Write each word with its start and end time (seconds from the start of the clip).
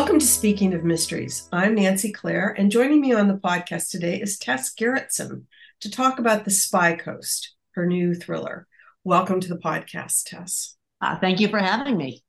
Welcome 0.00 0.18
to 0.18 0.26
Speaking 0.26 0.72
of 0.72 0.82
Mysteries. 0.82 1.46
I'm 1.52 1.74
Nancy 1.74 2.10
Clare, 2.10 2.54
and 2.56 2.70
joining 2.70 3.02
me 3.02 3.12
on 3.12 3.28
the 3.28 3.34
podcast 3.34 3.90
today 3.90 4.18
is 4.18 4.38
Tess 4.38 4.74
Gerritsen 4.74 5.42
to 5.80 5.90
talk 5.90 6.18
about 6.18 6.46
The 6.46 6.50
Spy 6.50 6.96
Coast, 6.96 7.54
her 7.72 7.84
new 7.84 8.14
thriller. 8.14 8.66
Welcome 9.04 9.40
to 9.40 9.48
the 9.48 9.58
podcast, 9.58 10.24
Tess. 10.24 10.74
Uh, 11.02 11.18
thank 11.18 11.38
you 11.38 11.48
for 11.48 11.58
having 11.58 11.98
me. 11.98 12.24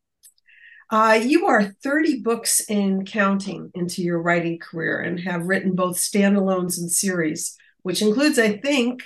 Uh, 0.90 1.18
you 1.24 1.48
are 1.48 1.64
30 1.64 2.20
books 2.20 2.60
in 2.70 3.06
counting 3.06 3.72
into 3.74 4.02
your 4.02 4.22
writing 4.22 4.60
career 4.60 5.00
and 5.00 5.22
have 5.22 5.46
written 5.46 5.74
both 5.74 5.96
standalones 5.96 6.78
and 6.78 6.92
series, 6.92 7.58
which 7.84 8.02
includes, 8.02 8.38
I 8.38 8.58
think, 8.58 9.02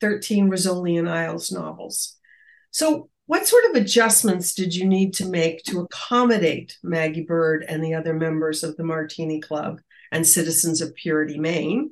13 0.00 0.50
Rizzoli 0.50 0.98
and 0.98 1.08
Isles 1.08 1.52
novels. 1.52 2.16
So, 2.72 3.10
what 3.28 3.46
sort 3.46 3.66
of 3.66 3.74
adjustments 3.74 4.54
did 4.54 4.74
you 4.74 4.86
need 4.86 5.12
to 5.12 5.26
make 5.26 5.62
to 5.64 5.80
accommodate 5.80 6.78
Maggie 6.82 7.26
Bird 7.26 7.62
and 7.68 7.84
the 7.84 7.92
other 7.92 8.14
members 8.14 8.64
of 8.64 8.74
the 8.78 8.84
Martini 8.84 9.38
Club 9.38 9.82
and 10.10 10.26
Citizens 10.26 10.80
of 10.80 10.94
Purity, 10.94 11.38
Maine, 11.38 11.90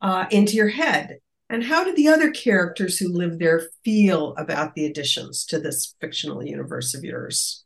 uh, 0.00 0.24
into 0.30 0.56
your 0.56 0.68
head? 0.68 1.18
And 1.50 1.62
how 1.62 1.84
did 1.84 1.96
the 1.96 2.08
other 2.08 2.30
characters 2.30 2.98
who 2.98 3.12
live 3.12 3.38
there 3.38 3.68
feel 3.84 4.34
about 4.36 4.74
the 4.74 4.86
additions 4.86 5.44
to 5.46 5.58
this 5.58 5.94
fictional 6.00 6.42
universe 6.42 6.94
of 6.94 7.04
yours? 7.04 7.62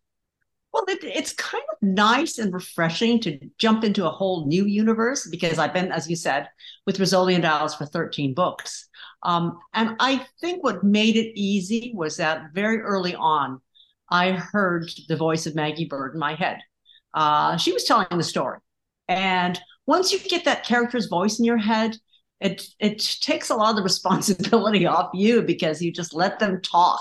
Well, 0.73 0.85
it, 0.89 1.05
it's 1.05 1.33
kind 1.35 1.62
of 1.71 1.79
nice 1.87 2.39
and 2.39 2.53
refreshing 2.53 3.21
to 3.21 3.39
jump 3.59 3.85
into 3.85 4.09
a 4.09 4.11
whole 4.11 4.49
new 4.49 4.65
universe 4.65 5.29
because 5.31 5.61
I've 5.61 5.73
been, 5.73 5.93
as 5.93 6.11
you 6.11 6.17
said, 6.17 6.49
with 6.85 6.99
Rizzoli 6.99 7.37
and 7.37 7.47
Isles 7.47 7.77
for 7.77 7.87
13 7.87 8.35
books. 8.35 8.89
Um, 9.24 9.59
and 9.73 9.96
I 10.01 10.27
think 10.41 10.62
what 10.62 10.84
made 10.84 11.17
it 11.17 11.39
easy 11.39 11.92
was 11.94 12.19
that 12.19 12.53
very 12.53 12.80
early 12.80 13.14
on, 13.14 13.61
I 14.11 14.33
heard 14.33 14.91
the 15.08 15.16
voice 15.16 15.47
of 15.47 15.55
Maggie 15.55 15.86
Bird 15.86 16.14
in 16.14 16.20
my 16.20 16.34
head. 16.34 16.58
Uh, 17.14 17.56
she 17.56 17.72
was 17.72 17.84
telling 17.84 18.06
the 18.11 18.22
story. 18.22 18.58
And 19.08 19.58
once 19.86 20.12
you 20.12 20.19
get 20.19 20.44
that 20.44 20.64
character's 20.64 21.06
voice 21.06 21.39
in 21.39 21.44
your 21.44 21.58
head, 21.58 21.97
it 22.41 22.66
it 22.78 22.98
takes 23.20 23.50
a 23.50 23.55
lot 23.55 23.70
of 23.70 23.77
the 23.77 23.83
responsibility 23.92 24.86
off 24.86 25.11
you 25.14 25.42
because 25.42 25.81
you 25.81 25.92
just 25.92 26.14
let 26.14 26.38
them 26.38 26.61
talk. 26.61 27.00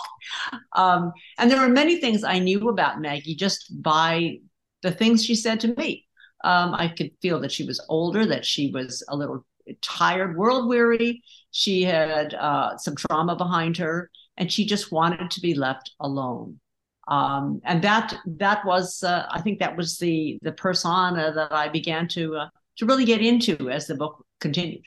Um, 0.73 1.11
and 1.37 1.51
there 1.51 1.59
were 1.61 1.69
many 1.69 1.99
things 1.99 2.23
I 2.23 2.39
knew 2.39 2.69
about 2.69 3.01
Maggie 3.01 3.35
just 3.35 3.81
by 3.81 4.37
the 4.81 4.91
things 4.91 5.25
she 5.25 5.35
said 5.35 5.59
to 5.61 5.75
me. 5.75 6.05
Um, 6.43 6.73
I 6.73 6.89
could 6.89 7.11
feel 7.21 7.39
that 7.39 7.51
she 7.51 7.65
was 7.65 7.83
older, 7.87 8.25
that 8.25 8.45
she 8.45 8.69
was 8.71 9.03
a 9.07 9.15
little 9.15 9.45
tired, 9.81 10.37
world 10.37 10.67
weary. 10.67 11.23
She 11.51 11.83
had 11.83 12.33
uh, 12.33 12.77
some 12.77 12.95
trauma 12.95 13.35
behind 13.35 13.77
her, 13.77 14.09
and 14.37 14.51
she 14.51 14.65
just 14.65 14.91
wanted 14.91 15.31
to 15.31 15.41
be 15.41 15.53
left 15.53 15.91
alone. 15.99 16.59
Um, 17.07 17.61
and 17.65 17.81
that 17.83 18.15
that 18.25 18.65
was, 18.65 19.03
uh, 19.03 19.25
I 19.29 19.41
think, 19.41 19.59
that 19.59 19.75
was 19.75 19.97
the 19.97 20.39
the 20.41 20.53
persona 20.53 21.33
that 21.33 21.51
I 21.51 21.67
began 21.67 22.07
to 22.09 22.35
uh, 22.37 22.49
to 22.77 22.85
really 22.85 23.05
get 23.05 23.21
into 23.21 23.69
as 23.69 23.87
the 23.87 23.95
book 23.95 24.25
continued. 24.39 24.85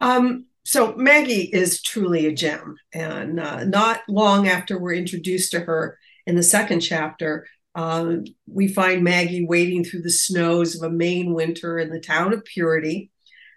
Um, 0.00 0.46
so 0.64 0.94
Maggie 0.96 1.50
is 1.50 1.82
truly 1.82 2.26
a 2.26 2.32
gem, 2.32 2.76
and 2.92 3.40
uh, 3.40 3.64
not 3.64 4.02
long 4.08 4.48
after 4.48 4.78
we're 4.78 4.92
introduced 4.92 5.52
to 5.52 5.60
her 5.60 5.98
in 6.26 6.36
the 6.36 6.42
second 6.42 6.80
chapter, 6.80 7.46
uh, 7.74 8.16
we 8.46 8.68
find 8.68 9.02
Maggie 9.02 9.46
wading 9.46 9.84
through 9.84 10.02
the 10.02 10.10
snows 10.10 10.76
of 10.76 10.82
a 10.82 10.94
Maine 10.94 11.32
winter 11.32 11.78
in 11.78 11.90
the 11.90 12.00
town 12.00 12.32
of 12.32 12.44
Purity. 12.44 13.10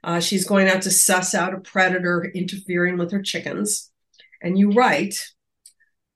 Uh, 0.04 0.20
she's 0.20 0.46
going 0.46 0.68
out 0.68 0.82
to 0.84 0.92
suss 0.92 1.36
out 1.36 1.54
a 1.54 1.60
predator 1.60 2.24
interfering 2.34 2.98
with 2.98 3.12
her 3.12 3.22
chickens. 3.22 3.92
And 4.42 4.58
you 4.58 4.72
write, 4.72 5.16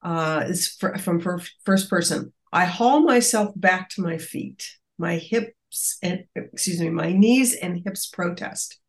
uh, 0.01 0.45
is 0.47 0.69
from 0.69 1.21
her 1.21 1.41
first 1.65 1.89
person. 1.89 2.33
I 2.51 2.65
haul 2.65 3.01
myself 3.01 3.51
back 3.55 3.89
to 3.91 4.01
my 4.01 4.17
feet. 4.17 4.67
My 4.97 5.17
hips 5.17 5.97
and 6.01 6.25
excuse 6.35 6.79
me, 6.79 6.89
my 6.89 7.11
knees 7.11 7.53
and 7.55 7.81
hips 7.83 8.07
protest. 8.07 8.79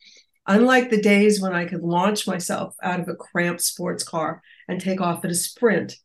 Unlike 0.46 0.90
the 0.90 1.02
days 1.02 1.40
when 1.40 1.52
I 1.52 1.64
could 1.64 1.82
launch 1.82 2.26
myself 2.26 2.76
out 2.82 3.00
of 3.00 3.08
a 3.08 3.16
cramped 3.16 3.62
sports 3.62 4.04
car 4.04 4.42
and 4.68 4.80
take 4.80 5.00
off 5.00 5.24
at 5.24 5.30
a 5.30 5.34
sprint, 5.34 5.96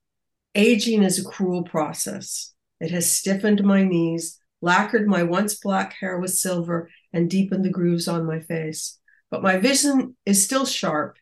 aging 0.56 1.04
is 1.04 1.20
a 1.20 1.30
cruel 1.30 1.64
process. 1.64 2.54
It 2.80 2.90
has 2.92 3.12
stiffened 3.12 3.64
my 3.64 3.84
knees, 3.84 4.40
lacquered 4.62 5.08
my 5.08 5.22
once 5.22 5.56
black 5.56 5.94
hair 6.00 6.18
with 6.18 6.32
silver, 6.32 6.90
and 7.14 7.30
deepen 7.30 7.62
the 7.62 7.70
grooves 7.70 8.08
on 8.08 8.26
my 8.26 8.40
face. 8.40 8.98
But 9.30 9.44
my 9.44 9.58
vision 9.58 10.16
is 10.26 10.44
still 10.44 10.66
sharp, 10.66 11.18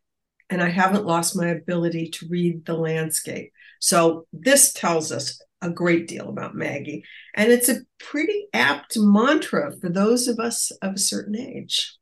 and 0.49 0.61
I 0.61 0.69
haven't 0.69 1.05
lost 1.05 1.35
my 1.35 1.47
ability 1.47 2.09
to 2.09 2.27
read 2.27 2.65
the 2.65 2.73
landscape. 2.73 3.51
So, 3.79 4.25
this 4.33 4.73
tells 4.73 5.11
us 5.11 5.41
a 5.61 5.69
great 5.69 6.07
deal 6.07 6.29
about 6.29 6.55
Maggie. 6.55 7.03
And 7.35 7.51
it's 7.51 7.69
a 7.69 7.81
pretty 7.99 8.47
apt 8.53 8.97
mantra 8.97 9.73
for 9.79 9.89
those 9.89 10.27
of 10.27 10.39
us 10.39 10.71
of 10.81 10.93
a 10.93 10.99
certain 10.99 11.35
age. 11.35 11.95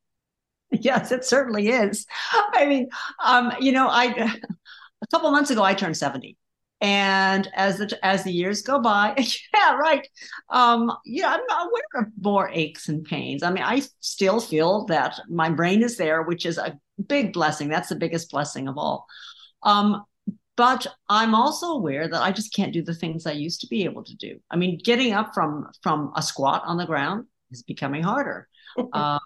Yes, 0.72 1.12
it 1.12 1.24
certainly 1.24 1.70
is. 1.70 2.06
I 2.54 2.66
mean, 2.66 2.90
um, 3.24 3.54
you 3.60 3.72
know, 3.72 3.88
I 3.88 4.06
a 5.02 5.08
couple 5.12 5.32
months 5.32 5.50
ago 5.50 5.64
I 5.64 5.74
turned 5.74 5.96
70. 5.96 6.38
And 6.80 7.50
as 7.56 7.80
the 7.80 7.98
as 8.04 8.24
the 8.24 8.32
years 8.32 8.62
go 8.62 8.80
by, 8.80 9.16
yeah, 9.54 9.76
right. 9.76 10.08
Um, 10.50 10.92
yeah, 11.06 11.30
I'm 11.30 11.46
not 11.48 11.68
aware 11.68 12.04
of 12.04 12.12
more 12.22 12.50
aches 12.54 12.88
and 12.88 13.04
pains. 13.04 13.42
I 13.42 13.52
mean, 13.52 13.64
I 13.64 13.82
still 14.00 14.40
feel 14.40 14.86
that 14.86 15.20
my 15.28 15.50
brain 15.50 15.82
is 15.82 15.98
there, 15.98 16.22
which 16.24 16.46
is 16.46 16.58
a 16.58 16.78
big 17.08 17.34
blessing. 17.34 17.70
That's 17.70 17.90
the 17.90 17.96
biggest 17.96 18.30
blessing 18.30 18.68
of 18.68 18.78
all. 18.78 19.08
Um, 19.64 20.04
but 20.56 20.88
I'm 21.10 21.34
also 21.34 21.68
aware 21.68 22.08
that 22.08 22.22
I 22.22 22.32
just 22.32 22.54
can't 22.54 22.74
do 22.74 22.84
the 22.84 22.96
things 22.96 23.26
I 23.26 23.32
used 23.32 23.62
to 23.62 23.68
be 23.68 23.84
able 23.84 24.04
to 24.04 24.16
do. 24.16 24.40
I 24.52 24.56
mean, 24.56 24.80
getting 24.84 25.14
up 25.14 25.34
from 25.34 25.68
from 25.82 26.12
a 26.16 26.22
squat 26.22 26.64
on 26.66 26.78
the 26.78 26.86
ground 26.86 27.26
is 27.52 27.64
becoming 27.64 28.04
harder 28.04 28.48
um, 28.94 29.20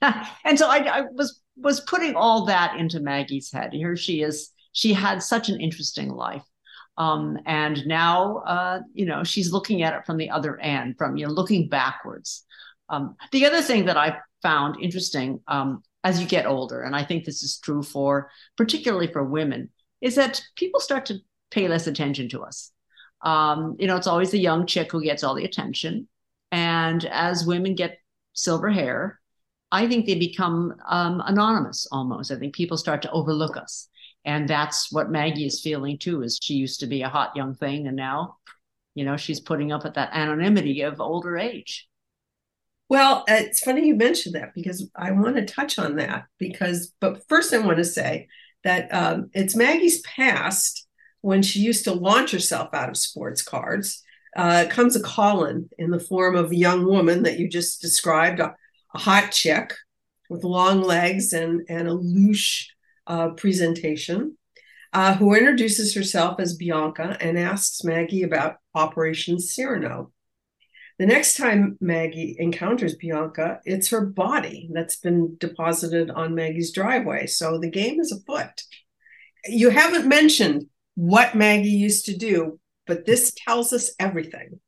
and 0.44 0.58
so 0.58 0.68
I, 0.68 0.78
I, 0.78 1.00
was 1.12 1.40
was 1.56 1.80
putting 1.80 2.14
all 2.14 2.46
that 2.46 2.78
into 2.78 3.00
Maggie's 3.00 3.50
head. 3.52 3.72
Here 3.72 3.96
she 3.96 4.22
is. 4.22 4.50
She 4.72 4.92
had 4.92 5.22
such 5.22 5.48
an 5.48 5.60
interesting 5.60 6.10
life, 6.10 6.44
um, 6.98 7.38
and 7.46 7.86
now 7.86 8.38
uh, 8.38 8.80
you 8.92 9.06
know 9.06 9.24
she's 9.24 9.52
looking 9.52 9.82
at 9.82 9.94
it 9.94 10.04
from 10.04 10.18
the 10.18 10.30
other 10.30 10.58
end, 10.58 10.96
from 10.98 11.16
you 11.16 11.26
know 11.26 11.32
looking 11.32 11.68
backwards. 11.68 12.44
Um, 12.90 13.16
the 13.32 13.46
other 13.46 13.62
thing 13.62 13.86
that 13.86 13.96
I 13.96 14.18
found 14.42 14.82
interesting 14.82 15.40
um, 15.46 15.82
as 16.04 16.20
you 16.20 16.26
get 16.26 16.46
older, 16.46 16.82
and 16.82 16.94
I 16.94 17.04
think 17.04 17.24
this 17.24 17.42
is 17.42 17.58
true 17.58 17.82
for 17.82 18.30
particularly 18.56 19.06
for 19.06 19.24
women, 19.24 19.70
is 20.00 20.16
that 20.16 20.42
people 20.56 20.80
start 20.80 21.06
to 21.06 21.18
pay 21.50 21.68
less 21.68 21.86
attention 21.86 22.28
to 22.30 22.42
us. 22.42 22.72
Um, 23.22 23.76
you 23.78 23.86
know, 23.86 23.96
it's 23.96 24.06
always 24.06 24.32
the 24.32 24.38
young 24.38 24.66
chick 24.66 24.92
who 24.92 25.02
gets 25.02 25.22
all 25.22 25.34
the 25.34 25.44
attention. 25.44 26.08
And 26.50 27.04
as 27.04 27.46
women 27.46 27.74
get 27.74 27.98
silver 28.32 28.70
hair, 28.70 29.20
I 29.70 29.86
think 29.86 30.06
they 30.06 30.14
become 30.14 30.74
um, 30.86 31.22
anonymous 31.24 31.86
almost. 31.92 32.30
I 32.30 32.36
think 32.36 32.54
people 32.54 32.76
start 32.76 33.02
to 33.02 33.10
overlook 33.10 33.56
us. 33.56 33.88
And 34.24 34.48
that's 34.48 34.92
what 34.92 35.10
Maggie 35.10 35.46
is 35.46 35.60
feeling 35.60 35.98
too, 35.98 36.22
is 36.22 36.38
she 36.42 36.54
used 36.54 36.80
to 36.80 36.86
be 36.86 37.02
a 37.02 37.08
hot 37.08 37.34
young 37.34 37.54
thing 37.54 37.86
and 37.86 37.96
now, 37.96 38.36
you 38.94 39.04
know, 39.04 39.16
she's 39.16 39.40
putting 39.40 39.72
up 39.72 39.84
with 39.84 39.94
that 39.94 40.10
anonymity 40.12 40.82
of 40.82 41.00
older 41.00 41.38
age. 41.38 41.88
Well, 42.88 43.24
it's 43.28 43.60
funny 43.60 43.86
you 43.86 43.94
mentioned 43.94 44.34
that 44.34 44.54
because 44.54 44.90
I 44.96 45.12
want 45.12 45.36
to 45.36 45.44
touch 45.44 45.78
on 45.78 45.96
that 45.96 46.24
because, 46.38 46.92
but 47.00 47.26
first 47.28 47.52
I 47.52 47.58
want 47.58 47.78
to 47.78 47.84
say 47.84 48.28
that 48.64 48.92
um, 48.92 49.30
it's 49.34 49.54
Maggie's 49.54 50.00
past 50.02 50.86
when 51.20 51.42
she 51.42 51.60
used 51.60 51.84
to 51.84 51.92
launch 51.92 52.32
herself 52.32 52.72
out 52.72 52.88
of 52.88 52.96
sports 52.96 53.42
cards 53.42 54.02
uh, 54.36 54.66
comes 54.70 54.96
a 54.96 55.02
call-in 55.02 55.68
in 55.78 55.90
the 55.90 56.00
form 56.00 56.36
of 56.36 56.50
a 56.50 56.56
young 56.56 56.86
woman 56.86 57.22
that 57.24 57.38
you 57.38 57.48
just 57.48 57.80
described, 57.80 58.40
a, 58.40 58.54
a 58.94 58.98
hot 58.98 59.32
chick 59.32 59.74
with 60.30 60.44
long 60.44 60.82
legs 60.82 61.32
and, 61.32 61.62
and 61.68 61.88
a 61.88 61.92
louche 61.92 62.66
uh, 63.08 63.30
presentation, 63.30 64.36
uh, 64.92 65.14
who 65.14 65.34
introduces 65.34 65.94
herself 65.94 66.38
as 66.38 66.56
Bianca 66.56 67.16
and 67.20 67.38
asks 67.38 67.82
Maggie 67.82 68.22
about 68.22 68.56
Operation 68.74 69.40
Cyrano. 69.40 70.12
The 70.98 71.06
next 71.06 71.36
time 71.36 71.76
Maggie 71.80 72.36
encounters 72.38 72.94
Bianca, 72.94 73.60
it's 73.64 73.90
her 73.90 74.06
body 74.06 74.70
that's 74.72 74.96
been 74.96 75.36
deposited 75.38 76.10
on 76.10 76.34
Maggie's 76.34 76.72
driveway. 76.72 77.26
So 77.26 77.58
the 77.58 77.70
game 77.70 77.98
is 78.00 78.12
afoot. 78.12 78.62
You 79.46 79.70
haven't 79.70 80.08
mentioned 80.08 80.66
what 80.94 81.34
Maggie 81.34 81.70
used 81.70 82.06
to 82.06 82.16
do 82.16 82.60
but 82.88 83.04
this 83.04 83.32
tells 83.46 83.72
us 83.72 83.92
everything. 84.00 84.58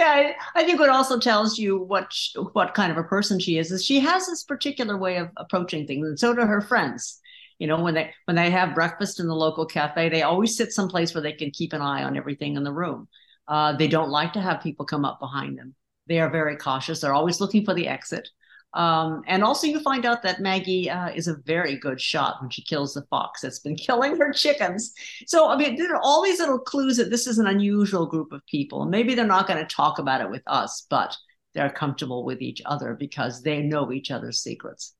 Yeah, 0.00 0.32
I 0.54 0.64
think 0.64 0.80
what 0.80 0.88
also 0.88 1.18
tells 1.20 1.58
you 1.58 1.76
what 1.78 2.10
what 2.54 2.72
kind 2.72 2.90
of 2.90 2.96
a 2.96 3.04
person 3.04 3.38
she 3.38 3.58
is 3.58 3.70
is 3.70 3.84
she 3.84 4.00
has 4.00 4.26
this 4.26 4.44
particular 4.44 4.96
way 4.96 5.18
of 5.18 5.28
approaching 5.36 5.86
things, 5.86 6.08
and 6.08 6.18
so 6.18 6.32
do 6.32 6.40
her 6.40 6.62
friends. 6.62 7.20
You 7.58 7.66
know, 7.66 7.82
when 7.82 7.92
they 7.92 8.10
when 8.24 8.34
they 8.34 8.48
have 8.50 8.74
breakfast 8.74 9.20
in 9.20 9.26
the 9.26 9.34
local 9.34 9.66
cafe, 9.66 10.08
they 10.08 10.22
always 10.22 10.56
sit 10.56 10.72
someplace 10.72 11.12
where 11.12 11.22
they 11.22 11.34
can 11.34 11.50
keep 11.50 11.74
an 11.74 11.82
eye 11.82 12.02
on 12.02 12.16
everything 12.16 12.56
in 12.56 12.64
the 12.64 12.72
room. 12.72 13.08
Uh, 13.46 13.76
they 13.76 13.88
don't 13.88 14.08
like 14.08 14.32
to 14.32 14.40
have 14.40 14.62
people 14.62 14.86
come 14.86 15.04
up 15.04 15.20
behind 15.20 15.58
them. 15.58 15.74
They 16.06 16.18
are 16.20 16.30
very 16.30 16.56
cautious. 16.56 17.02
They're 17.02 17.12
always 17.12 17.38
looking 17.38 17.66
for 17.66 17.74
the 17.74 17.88
exit. 17.88 18.30
Um, 18.72 19.22
and 19.26 19.42
also, 19.42 19.66
you 19.66 19.80
find 19.80 20.06
out 20.06 20.22
that 20.22 20.40
Maggie 20.40 20.88
uh, 20.88 21.08
is 21.08 21.26
a 21.26 21.36
very 21.44 21.76
good 21.76 22.00
shot 22.00 22.40
when 22.40 22.50
she 22.50 22.62
kills 22.62 22.94
the 22.94 23.02
fox 23.10 23.40
that's 23.40 23.58
been 23.58 23.74
killing 23.86 24.16
her 24.16 24.32
chickens. 24.32 24.92
So, 25.26 25.48
I 25.48 25.56
mean, 25.56 25.76
there 25.76 25.94
are 25.94 26.00
all 26.02 26.22
these 26.22 26.38
little 26.38 26.58
clues 26.58 26.96
that 26.98 27.10
this 27.10 27.26
is 27.26 27.38
an 27.38 27.46
unusual 27.46 28.06
group 28.06 28.32
of 28.32 28.46
people. 28.46 28.84
Maybe 28.84 29.14
they're 29.14 29.26
not 29.26 29.48
going 29.48 29.58
to 29.58 29.74
talk 29.74 29.98
about 29.98 30.20
it 30.20 30.30
with 30.30 30.42
us, 30.46 30.86
but 30.88 31.16
they're 31.54 31.70
comfortable 31.70 32.24
with 32.24 32.40
each 32.42 32.62
other 32.64 32.94
because 32.94 33.42
they 33.42 33.62
know 33.62 33.92
each 33.92 34.10
other's 34.10 34.40
secrets. 34.40 34.94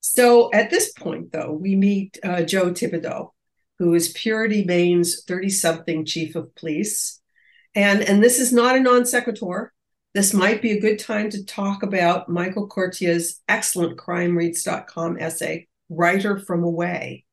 So 0.00 0.50
at 0.52 0.68
this 0.68 0.92
point, 0.92 1.32
though, 1.32 1.52
we 1.52 1.76
meet 1.76 2.18
uh, 2.22 2.42
Joe 2.42 2.70
Thibodeau, 2.70 3.30
who 3.78 3.94
is 3.94 4.12
Purity 4.12 4.64
Maine's 4.64 5.24
30 5.24 5.48
something 5.48 6.04
chief 6.04 6.36
of 6.36 6.54
police. 6.54 7.20
And, 7.74 8.02
and 8.02 8.22
this 8.22 8.38
is 8.38 8.52
not 8.52 8.76
a 8.76 8.80
non 8.80 9.06
sequitur. 9.06 9.72
This 10.14 10.32
might 10.32 10.62
be 10.62 10.70
a 10.70 10.80
good 10.80 11.00
time 11.00 11.28
to 11.30 11.44
talk 11.44 11.82
about 11.82 12.28
Michael 12.28 12.68
Koryta's 12.68 13.42
excellent 13.48 13.98
crimereads.com 13.98 15.18
essay, 15.18 15.66
Writer 15.88 16.38
from 16.38 16.62
Away. 16.62 17.24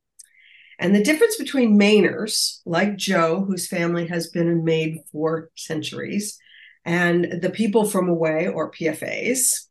And 0.80 0.96
the 0.96 1.04
difference 1.04 1.36
between 1.36 1.80
Mainers, 1.80 2.60
like 2.66 2.98
Joe, 2.98 3.46
whose 3.46 3.68
family 3.68 4.08
has 4.08 4.32
been 4.32 4.48
in 4.48 4.64
Maine 4.64 5.04
for 5.12 5.52
centuries, 5.56 6.40
and 6.84 7.40
the 7.40 7.52
people 7.52 7.86
from 7.86 8.10
away, 8.10 8.48
or 8.48 8.72
PFAs, 8.72 9.68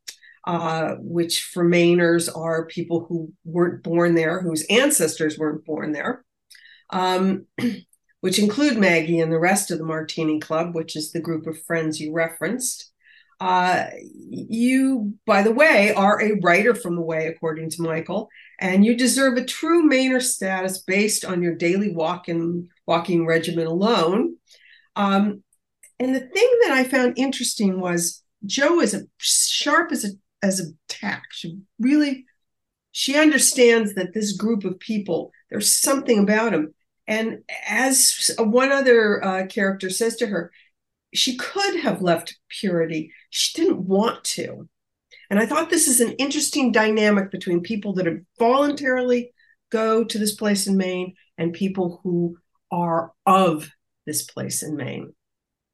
uh, 0.47 0.95
which 0.99 1.43
for 1.43 1.65
Mainers 1.65 2.33
are 2.33 2.65
people 2.65 3.05
who 3.09 3.33
weren't 3.43 3.83
born 3.83 4.15
there, 4.15 4.41
whose 4.41 4.65
ancestors 4.69 5.37
weren't 5.37 5.65
born 5.65 5.91
there, 5.91 6.23
um, 6.91 7.45
which 8.21 8.39
include 8.39 8.77
Maggie 8.77 9.19
and 9.19 9.33
the 9.33 9.37
rest 9.37 9.69
of 9.69 9.79
the 9.79 9.83
Martini 9.83 10.39
Club, 10.39 10.73
which 10.73 10.95
is 10.95 11.11
the 11.11 11.19
group 11.19 11.45
of 11.45 11.61
friends 11.63 11.99
you 11.99 12.13
referenced. 12.13 12.90
Uh, 13.41 13.87
you, 14.29 15.15
by 15.25 15.41
the 15.41 15.51
way, 15.51 15.91
are 15.95 16.21
a 16.21 16.39
writer 16.43 16.75
from 16.75 16.95
the 16.95 17.01
way, 17.01 17.25
according 17.25 17.71
to 17.71 17.81
Michael, 17.81 18.29
and 18.59 18.85
you 18.85 18.95
deserve 18.95 19.35
a 19.35 19.43
true 19.43 19.89
Mainer 19.89 20.21
status 20.21 20.83
based 20.83 21.25
on 21.25 21.41
your 21.41 21.55
daily 21.55 21.91
walk 21.91 22.27
and 22.27 22.69
walking 22.85 23.25
regimen 23.25 23.65
alone. 23.65 24.35
Um, 24.95 25.41
and 25.99 26.13
the 26.13 26.19
thing 26.19 26.59
that 26.61 26.71
I 26.71 26.83
found 26.83 27.17
interesting 27.17 27.79
was 27.79 28.21
Joe 28.45 28.79
is 28.79 28.93
a 28.93 29.07
sharp 29.17 29.91
as 29.91 30.05
a 30.05 30.09
as 30.43 30.59
a 30.59 30.73
tack. 30.87 31.23
She 31.31 31.57
really 31.79 32.25
she 32.91 33.17
understands 33.17 33.95
that 33.95 34.13
this 34.13 34.33
group 34.33 34.65
of 34.65 34.79
people 34.79 35.31
there's 35.49 35.71
something 35.71 36.19
about 36.19 36.51
them. 36.51 36.75
And 37.07 37.39
as 37.67 38.29
one 38.37 38.71
other 38.71 39.23
uh, 39.23 39.45
character 39.47 39.89
says 39.89 40.17
to 40.17 40.27
her, 40.27 40.51
she 41.13 41.37
could 41.37 41.79
have 41.81 42.01
left 42.01 42.37
purity. 42.49 43.11
She 43.29 43.61
didn't 43.61 43.85
want 43.85 44.23
to. 44.25 44.67
And 45.29 45.39
I 45.39 45.45
thought 45.45 45.69
this 45.69 45.87
is 45.87 46.01
an 46.01 46.11
interesting 46.13 46.71
dynamic 46.71 47.31
between 47.31 47.61
people 47.61 47.93
that 47.93 48.05
have 48.05 48.19
voluntarily 48.37 49.31
go 49.69 50.03
to 50.03 50.17
this 50.17 50.35
place 50.35 50.67
in 50.67 50.77
Maine 50.77 51.15
and 51.37 51.53
people 51.53 52.01
who 52.03 52.37
are 52.71 53.13
of 53.25 53.69
this 54.05 54.23
place 54.23 54.63
in 54.63 54.75
Maine. 54.75 55.13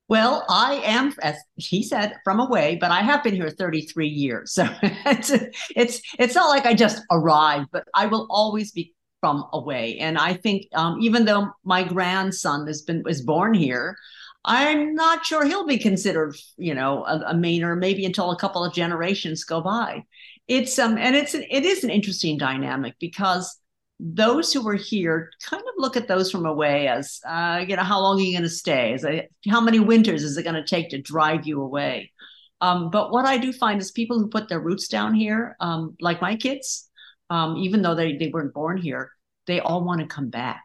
Well, 0.10 0.46
I 0.48 0.76
am, 0.86 1.14
as 1.22 1.36
he 1.56 1.84
said, 1.84 2.16
from 2.24 2.40
away, 2.40 2.78
but 2.80 2.92
I 2.92 3.02
have 3.02 3.24
been 3.24 3.36
here 3.36 3.50
33 3.50 4.08
years. 4.08 4.54
So 4.54 4.68
it's, 4.82 5.32
it's, 5.76 6.02
it's 6.18 6.36
not 6.36 6.50
like 6.50 6.66
I 6.66 6.74
just 6.74 7.02
arrived, 7.12 7.70
but 7.72 7.86
I 7.94 8.06
will 8.06 8.28
always 8.30 8.72
be 8.72 8.94
from 9.20 9.46
away. 9.52 9.98
And 9.98 10.18
I 10.18 10.34
think 10.34 10.68
um, 10.76 11.00
even 11.02 11.26
though 11.26 11.50
my 11.64 11.84
grandson 11.84 12.68
has 12.68 12.84
been 12.84 13.04
was 13.04 13.22
born 13.22 13.54
here, 13.54 13.98
I'm 14.46 14.96
not 14.96 15.26
sure 15.26 15.46
he'll 15.46 15.68
be 15.68 15.78
considered, 15.78 16.36
you 16.58 16.74
know, 16.74 17.04
a, 17.06 17.18
a 17.28 17.34
Mainer 17.34 17.78
maybe 17.78 18.06
until 18.06 18.32
a 18.32 18.40
couple 18.40 18.64
of 18.64 18.74
generations 18.74 19.44
go 19.44 19.62
by. 19.62 20.04
It's 20.48 20.80
um 20.80 20.98
and 20.98 21.16
it's 21.16 21.34
an, 21.34 21.44
it 21.50 21.66
is 21.66 21.84
an 21.84 21.90
interesting 21.90 22.38
dynamic 22.38 22.96
because 23.00 23.60
those 24.00 24.54
who 24.54 24.68
are 24.68 24.76
here 24.76 25.32
kind 25.44 25.62
of 25.62 25.74
look 25.78 25.98
at 25.98 26.08
those 26.08 26.32
from 26.32 26.46
away 26.46 26.88
as 26.88 27.20
uh, 27.28 27.66
you 27.68 27.76
know 27.76 27.84
how 27.84 28.00
long 28.00 28.18
are 28.18 28.24
you 28.24 28.32
going 28.32 28.44
to 28.44 28.50
stay? 28.50 28.94
Is 28.94 29.04
it, 29.04 29.32
how 29.50 29.60
many 29.60 29.80
winters 29.80 30.24
is 30.24 30.38
it 30.38 30.44
going 30.44 30.56
to 30.56 30.64
take 30.66 30.90
to 30.90 31.02
drive 31.02 31.46
you 31.46 31.62
away? 31.62 32.12
Um, 32.60 32.90
but 32.90 33.12
what 33.12 33.26
i 33.26 33.38
do 33.38 33.54
find 33.54 33.80
is 33.80 33.92
people 33.92 34.18
who 34.18 34.30
put 34.30 34.50
their 34.50 34.60
roots 34.60 34.88
down 34.88 35.14
here 35.14 35.56
um, 35.60 35.96
like 36.02 36.22
my 36.22 36.36
kids 36.36 36.90
um, 37.30 37.56
even 37.58 37.84
though 37.84 37.94
they, 37.94 38.18
they 38.18 38.30
weren't 38.30 38.54
born 38.54 38.78
here 38.78 39.12
they 39.48 39.60
all 39.62 39.84
want 39.84 40.02
to 40.02 40.08
come 40.08 40.30
back. 40.30 40.64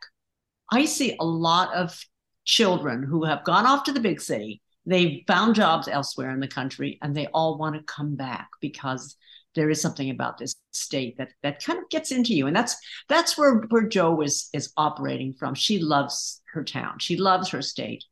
I 0.71 0.85
see 0.85 1.17
a 1.19 1.25
lot 1.25 1.73
of 1.75 1.99
children 2.45 3.03
who 3.03 3.25
have 3.25 3.45
gone 3.45 3.67
off 3.67 3.85
to 3.85 3.93
the 3.93 4.01
big 4.01 4.21
city. 4.21 4.61
They've 4.85 5.23
found 5.27 5.55
jobs 5.55 5.87
elsewhere 5.87 6.31
in 6.31 6.41
the 6.41 6.49
country 6.49 6.99
and 7.03 7.17
they 7.17 7.27
all 7.29 7.57
want 7.57 7.77
to 7.77 7.83
come 7.83 8.17
back 8.17 8.49
because 8.61 9.17
there 9.55 9.71
is 9.71 9.81
something 9.81 10.11
about 10.11 10.39
this 10.39 10.57
state 10.73 11.19
that 11.19 11.29
that 11.43 11.63
kind 11.63 11.79
of 11.79 11.89
gets 11.89 12.11
into 12.11 12.35
you. 12.35 12.47
And 12.47 12.57
that's 12.57 12.77
that's 13.09 13.39
where 13.39 13.57
where 13.69 13.87
joe 13.87 14.21
is 14.23 14.49
is 14.53 14.73
operating 14.77 15.35
from. 15.35 15.55
She 15.55 15.79
loves 15.79 16.41
her 16.53 16.65
town. 16.65 16.99
She 16.99 17.17
loves 17.17 17.51
her 17.51 17.63
state 17.63 18.05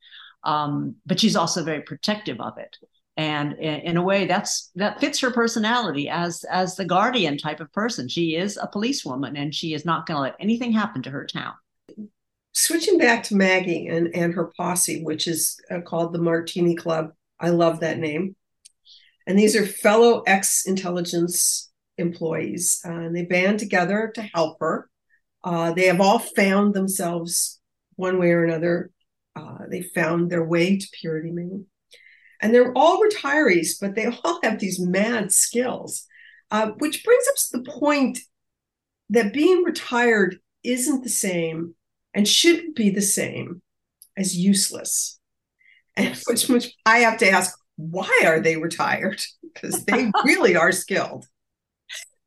um, 0.44 0.96
but 1.06 1.20
she's 1.20 1.36
also 1.36 1.64
very 1.64 1.82
protective 1.82 2.40
of 2.40 2.58
it. 2.58 2.76
And 3.16 3.54
in, 3.58 3.98
a 3.98 4.02
way 4.02 4.26
that's 4.26 4.70
that 4.76 4.98
fits 4.98 5.20
her 5.20 5.30
personality 5.30 6.08
as 6.08 6.42
as 6.44 6.76
the 6.76 6.86
guardian 6.86 7.36
type 7.36 7.60
of 7.60 7.70
person. 7.72 8.08
She 8.08 8.34
is 8.36 8.56
a 8.56 8.66
policewoman 8.66 9.36
and 9.36 9.54
she 9.54 9.74
is 9.74 9.84
not 9.84 10.06
going 10.06 10.16
to 10.16 10.22
let 10.22 10.36
anything 10.40 10.72
happen 10.72 11.02
to 11.02 11.10
her 11.10 11.26
town 11.26 11.52
switching 12.52 12.98
back 12.98 13.22
to 13.24 13.36
Maggie 13.36 13.86
and, 13.86 14.14
and 14.14 14.34
her 14.34 14.52
posse, 14.56 15.02
which 15.02 15.26
is 15.26 15.60
uh, 15.70 15.80
called 15.80 16.12
the 16.12 16.18
Martini 16.18 16.74
Club. 16.74 17.12
I 17.38 17.50
love 17.50 17.80
that 17.80 17.98
name. 17.98 18.36
And 19.26 19.38
these 19.38 19.54
are 19.54 19.64
fellow 19.64 20.22
ex 20.26 20.66
intelligence 20.66 21.70
employees, 21.98 22.80
uh, 22.84 22.90
and 22.90 23.16
they 23.16 23.24
band 23.24 23.58
together 23.58 24.10
to 24.14 24.22
help 24.22 24.58
her. 24.60 24.88
Uh, 25.44 25.72
they 25.72 25.86
have 25.86 26.00
all 26.00 26.18
found 26.18 26.74
themselves 26.74 27.60
one 27.96 28.18
way 28.18 28.30
or 28.30 28.44
another. 28.44 28.90
Uh, 29.36 29.58
they 29.70 29.82
found 29.82 30.30
their 30.30 30.44
way 30.44 30.78
to 30.78 30.86
Purity 30.92 31.30
Maine. 31.30 31.66
And 32.42 32.54
they're 32.54 32.72
all 32.76 33.02
retirees, 33.02 33.74
but 33.80 33.94
they 33.94 34.06
all 34.24 34.40
have 34.42 34.58
these 34.58 34.80
mad 34.80 35.32
skills, 35.32 36.06
uh, 36.50 36.70
which 36.78 37.04
brings 37.04 37.28
up 37.28 37.34
the 37.52 37.70
point 37.70 38.18
that 39.10 39.32
being 39.32 39.62
retired 39.62 40.38
isn't 40.62 41.02
the 41.02 41.10
same 41.10 41.74
and 42.14 42.26
shouldn't 42.26 42.76
be 42.76 42.90
the 42.90 43.02
same 43.02 43.62
as 44.16 44.36
useless. 44.36 45.18
And 45.96 46.16
which, 46.26 46.48
which 46.48 46.74
I 46.86 46.98
have 46.98 47.18
to 47.18 47.30
ask, 47.30 47.56
why 47.76 48.22
are 48.24 48.40
they 48.40 48.56
retired? 48.56 49.22
Because 49.52 49.84
they 49.84 50.08
really 50.24 50.54
are 50.54 50.70
skilled. 50.70 51.26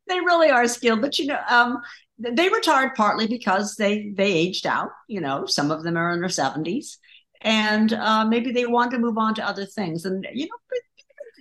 They 0.09 0.19
really 0.19 0.49
are 0.49 0.67
skilled, 0.67 0.99
but 0.99 1.17
you 1.17 1.27
know, 1.27 1.39
um, 1.47 1.77
they 2.19 2.49
retired 2.49 2.95
partly 2.95 3.27
because 3.27 3.75
they 3.75 4.11
they 4.13 4.33
aged 4.33 4.67
out. 4.67 4.89
You 5.07 5.21
know, 5.21 5.45
some 5.45 5.71
of 5.71 5.83
them 5.83 5.95
are 5.95 6.11
in 6.11 6.19
their 6.19 6.27
seventies, 6.27 6.99
and 7.39 7.93
uh, 7.93 8.25
maybe 8.25 8.51
they 8.51 8.65
want 8.65 8.91
to 8.91 8.99
move 8.99 9.17
on 9.17 9.35
to 9.35 9.47
other 9.47 9.65
things. 9.65 10.03
And 10.03 10.27
you 10.33 10.47
know, 10.47 10.57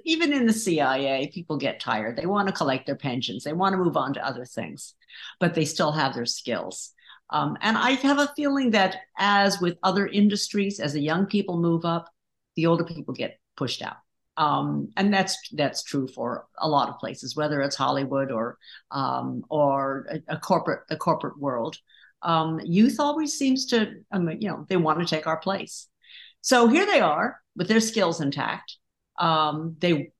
even 0.04 0.32
in 0.32 0.46
the 0.46 0.52
CIA, 0.52 1.30
people 1.34 1.56
get 1.56 1.80
tired. 1.80 2.16
They 2.16 2.26
want 2.26 2.46
to 2.46 2.54
collect 2.54 2.86
their 2.86 2.94
pensions. 2.96 3.42
They 3.44 3.52
want 3.52 3.72
to 3.72 3.78
move 3.78 3.96
on 3.96 4.14
to 4.14 4.26
other 4.26 4.44
things, 4.44 4.94
but 5.40 5.54
they 5.54 5.64
still 5.64 5.90
have 5.90 6.14
their 6.14 6.26
skills. 6.26 6.91
Um, 7.32 7.56
and 7.62 7.78
I 7.78 7.92
have 7.92 8.18
a 8.18 8.32
feeling 8.36 8.70
that, 8.72 8.96
as 9.18 9.60
with 9.60 9.78
other 9.82 10.06
industries, 10.06 10.78
as 10.78 10.92
the 10.92 11.00
young 11.00 11.26
people 11.26 11.58
move 11.58 11.84
up, 11.84 12.08
the 12.56 12.66
older 12.66 12.84
people 12.84 13.14
get 13.14 13.40
pushed 13.56 13.82
out. 13.82 13.96
Um, 14.36 14.90
and 14.96 15.12
that's 15.12 15.36
that's 15.52 15.82
true 15.82 16.08
for 16.08 16.46
a 16.58 16.68
lot 16.68 16.88
of 16.88 16.98
places, 16.98 17.34
whether 17.34 17.60
it's 17.62 17.76
Hollywood 17.76 18.30
or 18.30 18.58
um, 18.90 19.44
or 19.48 20.06
a, 20.10 20.34
a, 20.34 20.38
corporate 20.38 20.80
a 20.90 20.96
corporate 20.96 21.38
world. 21.38 21.76
Um, 22.22 22.60
youth 22.64 23.00
always 23.00 23.34
seems 23.34 23.66
to, 23.66 23.94
you 24.12 24.48
know, 24.48 24.64
they 24.68 24.76
want 24.76 25.00
to 25.00 25.06
take 25.06 25.26
our 25.26 25.38
place. 25.38 25.88
So 26.40 26.68
here 26.68 26.86
they 26.86 27.00
are 27.00 27.40
with 27.56 27.68
their 27.68 27.80
skills 27.80 28.20
intact. 28.20 28.76
Um, 29.18 29.76
they 29.80 30.12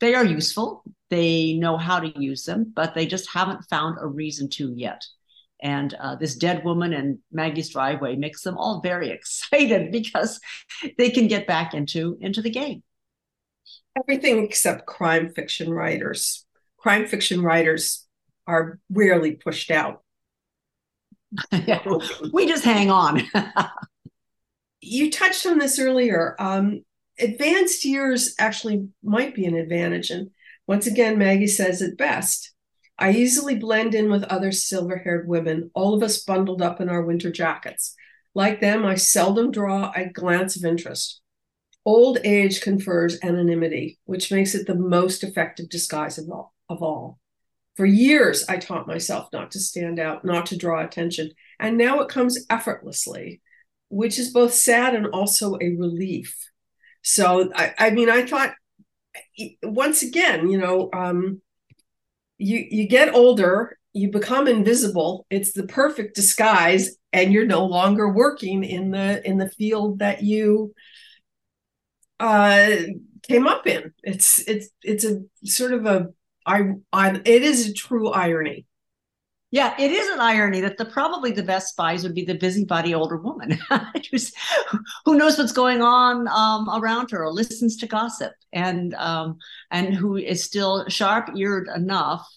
they 0.00 0.14
are 0.14 0.24
useful. 0.24 0.82
They 1.10 1.54
know 1.54 1.76
how 1.76 2.00
to 2.00 2.20
use 2.20 2.44
them, 2.44 2.72
but 2.74 2.94
they 2.94 3.06
just 3.06 3.30
haven't 3.30 3.64
found 3.68 3.98
a 4.00 4.06
reason 4.06 4.48
to 4.50 4.72
yet. 4.74 5.04
And 5.60 5.94
uh, 5.94 6.16
this 6.16 6.36
dead 6.36 6.64
woman 6.64 6.92
and 6.92 7.18
Maggie's 7.32 7.70
driveway 7.70 8.16
makes 8.16 8.42
them 8.42 8.56
all 8.56 8.80
very 8.80 9.10
excited 9.10 9.90
because 9.92 10.40
they 10.96 11.10
can 11.10 11.26
get 11.28 11.46
back 11.46 11.74
into 11.74 12.16
into 12.20 12.42
the 12.42 12.50
game. 12.50 12.82
Everything 13.98 14.44
except 14.44 14.86
crime 14.86 15.32
fiction 15.34 15.72
writers. 15.72 16.46
Crime 16.78 17.06
fiction 17.06 17.42
writers 17.42 18.06
are 18.46 18.78
rarely 18.90 19.32
pushed 19.32 19.70
out. 19.70 20.02
we 22.32 22.46
just 22.46 22.64
hang 22.64 22.90
on. 22.90 23.22
you 24.80 25.10
touched 25.10 25.44
on 25.46 25.58
this 25.58 25.78
earlier. 25.78 26.36
Um, 26.38 26.84
advanced 27.18 27.84
years 27.84 28.34
actually 28.38 28.88
might 29.02 29.34
be 29.34 29.44
an 29.44 29.56
advantage. 29.56 30.10
And 30.10 30.30
once 30.66 30.86
again, 30.86 31.18
Maggie 31.18 31.48
says 31.48 31.82
it 31.82 31.98
best 31.98 32.54
I 32.98 33.12
easily 33.12 33.54
blend 33.54 33.94
in 33.94 34.10
with 34.10 34.24
other 34.24 34.50
silver 34.50 34.96
haired 34.96 35.28
women, 35.28 35.70
all 35.74 35.94
of 35.94 36.02
us 36.02 36.24
bundled 36.24 36.60
up 36.60 36.80
in 36.80 36.88
our 36.88 37.02
winter 37.02 37.30
jackets. 37.30 37.94
Like 38.34 38.60
them, 38.60 38.84
I 38.84 38.96
seldom 38.96 39.50
draw 39.50 39.92
a 39.94 40.06
glance 40.06 40.56
of 40.56 40.64
interest. 40.64 41.20
Old 41.84 42.18
age 42.24 42.60
confers 42.60 43.18
anonymity, 43.22 43.98
which 44.04 44.32
makes 44.32 44.54
it 44.54 44.66
the 44.66 44.74
most 44.74 45.22
effective 45.22 45.68
disguise 45.68 46.18
of 46.18 46.28
all. 46.30 46.54
Of 46.68 46.82
all. 46.82 47.18
For 47.76 47.86
years, 47.86 48.44
I 48.48 48.56
taught 48.56 48.88
myself 48.88 49.28
not 49.32 49.52
to 49.52 49.60
stand 49.60 50.00
out, 50.00 50.24
not 50.24 50.46
to 50.46 50.56
draw 50.56 50.84
attention, 50.84 51.30
and 51.60 51.78
now 51.78 52.00
it 52.00 52.08
comes 52.08 52.44
effortlessly, 52.50 53.40
which 53.88 54.18
is 54.18 54.32
both 54.32 54.52
sad 54.52 54.94
and 54.94 55.06
also 55.06 55.54
a 55.54 55.76
relief. 55.76 56.36
So, 57.02 57.50
I, 57.54 57.74
I 57.78 57.90
mean, 57.90 58.10
I 58.10 58.26
thought 58.26 58.54
once 59.62 60.02
again, 60.02 60.50
you 60.50 60.58
know, 60.58 60.90
um, 60.92 61.40
you 62.38 62.66
you 62.70 62.88
get 62.88 63.14
older, 63.14 63.76
you 63.92 64.10
become 64.10 64.46
invisible. 64.46 65.26
It's 65.30 65.52
the 65.52 65.66
perfect 65.66 66.14
disguise, 66.14 66.96
and 67.12 67.32
you're 67.32 67.46
no 67.46 67.66
longer 67.66 68.12
working 68.12 68.64
in 68.64 68.90
the 68.90 69.26
in 69.28 69.38
the 69.38 69.50
field 69.50 69.98
that 69.98 70.22
you 70.22 70.74
uh, 72.20 72.70
came 73.22 73.46
up 73.46 73.66
in. 73.66 73.92
It's 74.02 74.38
it's 74.48 74.68
it's 74.82 75.04
a 75.04 75.22
sort 75.44 75.72
of 75.72 75.86
a 75.86 76.08
I, 76.46 76.72
I 76.92 77.20
it 77.24 77.42
is 77.42 77.68
a 77.68 77.74
true 77.74 78.08
irony. 78.08 78.66
Yeah, 79.50 79.74
it 79.78 79.90
is 79.90 80.08
an 80.10 80.20
irony 80.20 80.60
that 80.60 80.76
the 80.76 80.84
probably 80.84 81.32
the 81.32 81.42
best 81.42 81.68
spies 81.68 82.02
would 82.02 82.14
be 82.14 82.24
the 82.24 82.34
busybody 82.34 82.94
older 82.94 83.16
woman 83.16 83.58
who 85.06 85.14
knows 85.16 85.38
what's 85.38 85.52
going 85.52 85.80
on 85.80 86.28
um, 86.28 86.68
around 86.82 87.10
her 87.12 87.24
or 87.24 87.32
listens 87.32 87.76
to 87.76 87.86
gossip 87.86 88.32
and 88.52 88.92
um, 88.94 89.38
and 89.70 89.94
who 89.94 90.16
is 90.16 90.44
still 90.44 90.86
sharp 90.88 91.30
eared 91.34 91.66
enough 91.74 92.28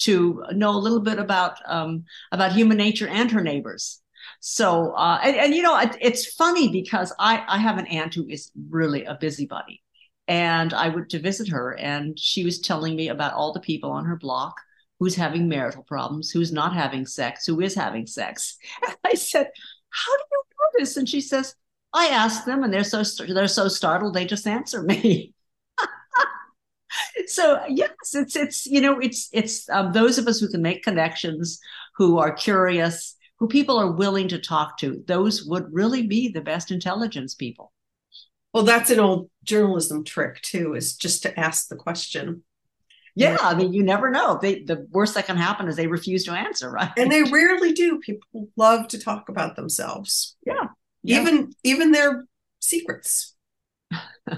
to 0.00 0.44
know 0.52 0.70
a 0.70 0.76
little 0.78 1.00
bit 1.00 1.18
about 1.18 1.56
um, 1.66 2.04
about 2.30 2.52
human 2.52 2.76
nature 2.76 3.08
and 3.08 3.30
her 3.30 3.42
neighbors. 3.42 4.02
So 4.40 4.92
uh, 4.92 5.18
and, 5.22 5.36
and 5.36 5.54
you 5.54 5.62
know 5.62 5.78
it, 5.78 5.96
it's 5.98 6.34
funny 6.34 6.68
because 6.70 7.10
I 7.18 7.42
I 7.48 7.56
have 7.56 7.78
an 7.78 7.86
aunt 7.86 8.14
who 8.14 8.28
is 8.28 8.50
really 8.68 9.04
a 9.06 9.16
busybody, 9.18 9.82
and 10.28 10.74
I 10.74 10.90
went 10.90 11.08
to 11.10 11.20
visit 11.20 11.48
her 11.48 11.72
and 11.78 12.18
she 12.18 12.44
was 12.44 12.60
telling 12.60 12.96
me 12.96 13.08
about 13.08 13.32
all 13.32 13.54
the 13.54 13.60
people 13.60 13.92
on 13.92 14.04
her 14.04 14.16
block 14.16 14.56
who's 15.00 15.16
having 15.16 15.48
marital 15.48 15.82
problems, 15.82 16.30
who's 16.30 16.52
not 16.52 16.74
having 16.74 17.06
sex, 17.06 17.46
who 17.46 17.60
is 17.60 17.74
having 17.74 18.06
sex. 18.06 18.56
And 18.86 18.94
I 19.04 19.14
said, 19.14 19.50
"How 19.88 20.16
do 20.16 20.22
you 20.30 20.42
know 20.50 20.78
this?" 20.78 20.96
And 20.96 21.08
she 21.08 21.20
says, 21.20 21.56
"I 21.92 22.08
ask 22.08 22.44
them, 22.44 22.62
and 22.62 22.72
they're 22.72 22.84
so 22.84 23.02
they're 23.26 23.48
so 23.48 23.66
startled 23.66 24.14
they 24.14 24.26
just 24.26 24.46
answer 24.46 24.82
me." 24.82 25.34
so 27.26 27.64
yes, 27.68 27.90
it's 28.14 28.36
it's 28.36 28.66
you 28.66 28.80
know 28.80 29.00
it's 29.00 29.28
it's 29.32 29.68
um, 29.70 29.92
those 29.92 30.18
of 30.18 30.28
us 30.28 30.38
who 30.38 30.48
can 30.48 30.62
make 30.62 30.84
connections, 30.84 31.58
who 31.96 32.18
are 32.18 32.32
curious, 32.32 33.16
who 33.38 33.48
people 33.48 33.78
are 33.78 33.90
willing 33.90 34.28
to 34.28 34.38
talk 34.38 34.78
to. 34.78 35.02
Those 35.06 35.44
would 35.46 35.72
really 35.72 36.06
be 36.06 36.28
the 36.28 36.42
best 36.42 36.70
intelligence 36.70 37.34
people. 37.34 37.72
Well, 38.52 38.64
that's 38.64 38.90
an 38.90 39.00
old 39.00 39.30
journalism 39.44 40.04
trick 40.04 40.42
too, 40.42 40.74
is 40.74 40.96
just 40.96 41.22
to 41.22 41.40
ask 41.40 41.68
the 41.68 41.76
question 41.76 42.42
yeah, 43.20 43.36
I 43.40 43.54
mean, 43.54 43.72
you 43.72 43.82
never 43.82 44.10
know. 44.10 44.38
They 44.40 44.62
the 44.62 44.86
worst 44.90 45.14
that 45.14 45.26
can 45.26 45.36
happen 45.36 45.68
is 45.68 45.76
they 45.76 45.86
refuse 45.86 46.24
to 46.24 46.32
answer, 46.32 46.70
right? 46.72 46.90
And 46.96 47.10
they 47.10 47.22
rarely 47.22 47.72
do. 47.72 47.98
People 48.00 48.48
love 48.56 48.88
to 48.88 48.98
talk 48.98 49.28
about 49.28 49.56
themselves. 49.56 50.36
Yeah. 50.46 50.68
yeah. 51.02 51.20
Even 51.20 51.52
even 51.64 51.92
their 51.92 52.26
secrets. 52.60 53.34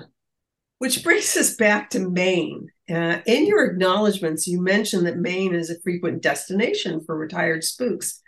Which 0.79 1.05
brings 1.05 1.37
us 1.37 1.55
back 1.55 1.91
to 1.91 2.01
Maine. 2.01 2.69
Uh, 2.91 3.19
in 3.25 3.47
your 3.47 3.65
acknowledgments, 3.65 4.49
you 4.49 4.61
mentioned 4.61 5.07
that 5.07 5.17
Maine 5.17 5.55
is 5.55 5.71
a 5.71 5.81
frequent 5.81 6.23
destination 6.23 7.01
for 7.07 7.17
retired 7.17 7.63
spooks. 7.63 8.21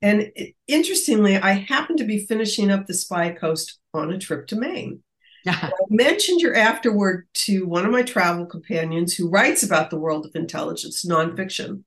And 0.00 0.30
interestingly, 0.68 1.36
I 1.36 1.52
happened 1.52 1.98
to 1.98 2.04
be 2.04 2.26
finishing 2.26 2.70
up 2.70 2.86
the 2.86 2.94
Spy 2.94 3.32
Coast 3.32 3.78
on 3.92 4.12
a 4.12 4.18
trip 4.18 4.46
to 4.48 4.56
Maine. 4.56 5.02
I 5.46 5.70
mentioned 5.88 6.40
your 6.40 6.54
afterword 6.54 7.26
to 7.32 7.66
one 7.66 7.84
of 7.84 7.92
my 7.92 8.02
travel 8.02 8.46
companions 8.46 9.14
who 9.14 9.30
writes 9.30 9.62
about 9.62 9.90
the 9.90 9.98
world 9.98 10.26
of 10.26 10.32
intelligence 10.34 11.04
nonfiction. 11.04 11.84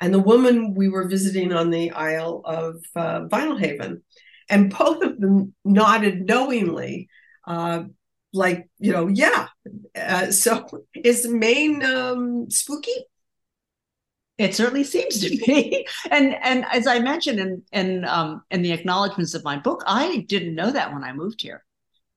And 0.00 0.12
the 0.12 0.18
woman 0.18 0.74
we 0.74 0.88
were 0.88 1.08
visiting 1.08 1.52
on 1.52 1.70
the 1.70 1.92
Isle 1.92 2.42
of 2.44 2.82
uh, 2.96 3.28
Vinalhaven. 3.28 4.02
And 4.50 4.76
both 4.76 5.02
of 5.02 5.20
them 5.20 5.54
nodded 5.64 6.26
knowingly, 6.26 7.08
uh, 7.46 7.84
like, 8.32 8.68
you 8.78 8.92
know, 8.92 9.06
yeah. 9.06 9.48
Uh, 9.94 10.30
so 10.32 10.66
is 10.94 11.26
Maine 11.28 11.82
um, 11.84 12.50
spooky? 12.50 12.92
It 14.38 14.54
certainly 14.54 14.82
seems 14.82 15.20
to 15.20 15.28
be, 15.28 15.86
and 16.10 16.34
and 16.42 16.64
as 16.72 16.86
I 16.86 16.98
mentioned 16.98 17.38
in 17.38 17.62
in 17.70 18.04
um, 18.06 18.42
in 18.50 18.62
the 18.62 18.72
acknowledgments 18.72 19.34
of 19.34 19.44
my 19.44 19.56
book, 19.56 19.84
I 19.86 20.24
didn't 20.28 20.54
know 20.56 20.70
that 20.70 20.92
when 20.92 21.04
I 21.04 21.12
moved 21.12 21.42
here 21.42 21.62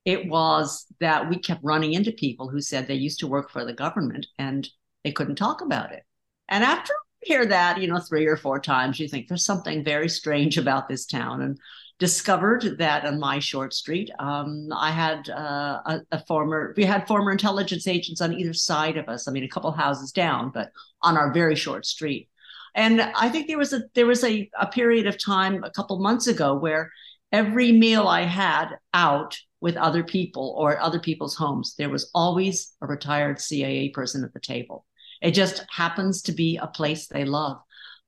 it 0.05 0.27
was 0.27 0.85
that 0.99 1.29
we 1.29 1.37
kept 1.37 1.63
running 1.63 1.93
into 1.93 2.11
people 2.11 2.47
who 2.47 2.61
said 2.61 2.87
they 2.87 2.95
used 2.95 3.19
to 3.19 3.27
work 3.27 3.49
for 3.49 3.65
the 3.65 3.73
government 3.73 4.27
and 4.37 4.69
they 5.03 5.11
couldn't 5.11 5.35
talk 5.35 5.61
about 5.61 5.91
it. 5.91 6.03
And 6.47 6.63
after 6.63 6.93
you 7.21 7.35
hear 7.35 7.45
that, 7.47 7.81
you 7.81 7.87
know, 7.87 7.99
three 7.99 8.27
or 8.27 8.37
four 8.37 8.59
times, 8.59 8.99
you 8.99 9.07
think 9.07 9.27
there's 9.27 9.45
something 9.45 9.83
very 9.83 10.07
strange 10.07 10.57
about 10.57 10.87
this 10.87 11.05
town. 11.05 11.41
And 11.41 11.59
discovered 11.97 12.77
that 12.77 13.05
on 13.05 13.19
my 13.19 13.39
short 13.39 13.73
street, 13.73 14.11
um, 14.19 14.67
I 14.75 14.91
had 14.91 15.29
uh, 15.29 15.81
a, 15.85 16.01
a, 16.11 16.25
former, 16.25 16.73
we 16.75 16.83
had 16.83 17.07
former 17.07 17.31
intelligence 17.31 17.87
agents 17.87 18.21
on 18.21 18.33
either 18.33 18.53
side 18.53 18.97
of 18.97 19.07
us. 19.07 19.27
I 19.27 19.31
mean, 19.31 19.45
a 19.45 19.49
couple 19.49 19.71
houses 19.71 20.11
down, 20.11 20.51
but 20.53 20.71
on 21.01 21.17
our 21.17 21.33
very 21.33 21.55
short 21.55 21.85
street. 21.85 22.29
And 22.75 23.01
I 23.01 23.29
think 23.29 23.47
there 23.47 23.57
was 23.57 23.71
a 23.71 23.83
there 23.93 24.05
was 24.05 24.23
a, 24.25 24.49
a 24.59 24.67
period 24.67 25.07
of 25.07 25.23
time 25.23 25.63
a 25.63 25.71
couple 25.71 25.97
months 25.99 26.27
ago 26.27 26.55
where 26.55 26.91
every 27.35 27.73
meal 27.73 28.07
I 28.07 28.21
had 28.21 28.77
out 28.93 29.37
with 29.59 29.75
other 29.75 30.03
people 30.03 30.55
or 30.57 30.77
at 30.77 30.81
other 30.81 30.99
people's 30.99 31.35
homes, 31.35 31.75
there 31.77 31.89
was 31.89 32.09
always 32.15 32.73
a 32.81 32.87
retired 32.87 33.41
CIA 33.41 33.89
person 33.89 34.23
at 34.23 34.33
the 34.33 34.39
table. 34.39 34.85
It 35.21 35.31
just 35.31 35.65
happens 35.69 36.21
to 36.23 36.31
be 36.31 36.57
a 36.57 36.67
place 36.67 37.07
they 37.07 37.25
love. 37.25 37.57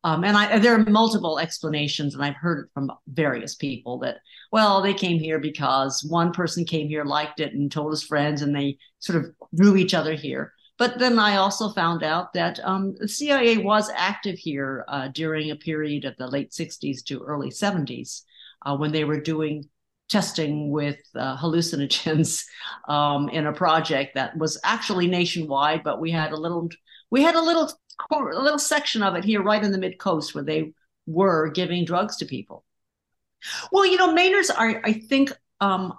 Um, 0.03 0.23
and 0.23 0.37
I, 0.37 0.59
there 0.59 0.75
are 0.75 0.85
multiple 0.85 1.39
explanations, 1.39 2.13
and 2.13 2.23
I've 2.23 2.35
heard 2.35 2.59
it 2.65 2.71
from 2.73 2.91
various 3.07 3.55
people 3.55 3.99
that, 3.99 4.19
well, 4.53 4.81
they 4.81 4.93
came 4.93 5.19
here 5.19 5.39
because 5.39 6.05
one 6.07 6.31
person 6.31 6.63
came 6.63 6.87
here, 6.87 7.03
liked 7.03 7.41
it, 7.41 7.53
and 7.53 7.69
told 7.69 7.91
his 7.91 8.03
friends, 8.03 8.41
and 8.41 8.55
they 8.55 8.77
sort 8.99 9.17
of 9.17 9.31
drew 9.53 9.75
each 9.75 9.93
other 9.93 10.13
here. 10.13 10.53
But 10.77 10.99
then 10.99 11.19
I 11.19 11.35
also 11.35 11.69
found 11.69 12.03
out 12.03 12.31
that 12.33 12.59
um, 12.63 12.95
the 12.97 13.09
CIA 13.09 13.57
was 13.57 13.91
active 13.93 14.37
here 14.37 14.85
uh, 14.87 15.09
during 15.09 15.51
a 15.51 15.55
period 15.55 16.05
of 16.05 16.15
the 16.17 16.27
late 16.27 16.51
60s 16.51 17.03
to 17.05 17.23
early 17.23 17.49
70s 17.49 18.21
uh, 18.65 18.75
when 18.75 18.91
they 18.91 19.03
were 19.03 19.19
doing 19.19 19.67
testing 20.09 20.71
with 20.71 20.99
uh, 21.15 21.37
hallucinogens 21.37 22.45
um, 22.87 23.29
in 23.29 23.47
a 23.47 23.53
project 23.53 24.15
that 24.15 24.37
was 24.37 24.59
actually 24.63 25.07
nationwide, 25.07 25.83
but 25.83 25.99
we 25.99 26.11
had 26.11 26.31
a 26.31 26.37
little 26.37 26.69
we 27.09 27.21
had 27.21 27.35
a 27.35 27.41
little 27.41 27.71
a 28.11 28.41
little 28.41 28.59
section 28.59 29.01
of 29.01 29.15
it 29.15 29.23
here 29.23 29.41
right 29.41 29.63
in 29.63 29.71
the 29.71 29.77
mid 29.77 29.97
coast 29.97 30.35
where 30.35 30.43
they 30.43 30.71
were 31.05 31.49
giving 31.49 31.85
drugs 31.85 32.17
to 32.17 32.25
people. 32.25 32.63
Well, 33.71 33.85
you 33.85 33.97
know, 33.97 34.13
Mainers 34.13 34.49
are 34.55 34.81
I 34.83 34.93
think 34.93 35.31
um, 35.59 35.93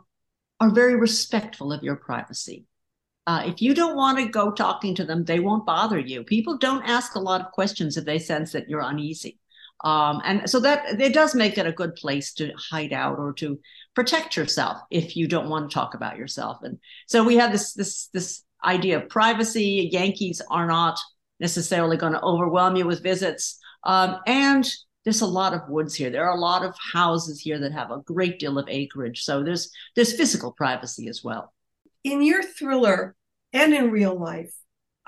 are 0.61 0.71
very 0.71 0.97
respectful 0.97 1.73
of 1.73 1.83
your 1.83 1.97
privacy. 1.97 2.67
Uh, 3.27 3.43
if 3.45 3.61
you 3.61 3.75
don't 3.75 3.97
want 3.97 4.17
to 4.19 4.27
go 4.27 4.51
talking 4.51 4.95
to 4.95 5.05
them, 5.05 5.23
they 5.23 5.39
won't 5.39 5.67
bother 5.67 5.99
you. 5.99 6.25
People 6.25 6.57
don't 6.57 6.89
ask 6.89 7.15
a 7.15 7.21
lot 7.21 7.43
of 7.43 7.53
questions 7.53 7.97
if 7.97 8.07
they 8.07 8.19
sense 8.19 8.53
that 8.53 8.71
you're 8.71 8.81
uneasy. 8.81 9.39
Um, 9.85 10.21
and 10.25 10.51
so 10.51 10.61
that 10.61 11.01
it 11.01 11.15
does 11.15 11.35
make 11.35 11.57
it 11.57 11.67
a 11.67 11.73
good 11.73 11.95
place 11.95 12.35
to 12.35 12.53
hide 12.57 12.93
out 12.93 13.19
or 13.19 13.33
to 13.35 13.61
protect 13.95 14.37
yourself 14.37 14.79
if 14.91 15.17
you 15.17 15.29
don't 15.29 15.49
want 15.49 15.71
to 15.71 15.75
talk 15.75 15.95
about 15.95 16.17
yourself. 16.17 16.59
And 16.63 16.79
so 17.07 17.23
we 17.23 17.37
have 17.37 17.53
this 17.53 17.75
this 17.75 18.09
this 18.13 18.43
idea 18.65 18.99
of 18.99 19.09
privacy. 19.09 19.89
Yankees 19.93 20.43
are 20.51 20.67
not 20.67 20.99
necessarily 21.41 21.97
going 21.97 22.13
to 22.13 22.23
overwhelm 22.23 22.77
you 22.77 22.87
with 22.87 23.03
visits. 23.03 23.59
Um, 23.85 24.17
and 24.27 24.69
there's 25.05 25.21
a 25.21 25.27
lot 25.27 25.55
of 25.55 25.69
woods 25.69 25.95
here. 25.95 26.11
There 26.11 26.29
are 26.29 26.37
a 26.37 26.41
lot 26.41 26.65
of 26.65 26.75
houses 26.93 27.41
here 27.41 27.59
that 27.61 27.73
have 27.73 27.91
a 27.91 28.01
great 28.01 28.39
deal 28.39 28.59
of 28.59 28.69
acreage. 28.69 29.23
So 29.23 29.43
there's 29.43 29.71
there's 29.95 30.17
physical 30.17 30.53
privacy 30.53 31.09
as 31.09 31.23
well. 31.23 31.53
In 32.05 32.23
your 32.23 32.43
thriller 32.43 33.15
and 33.53 33.73
in 33.73 33.91
real 33.91 34.19
life, 34.19 34.53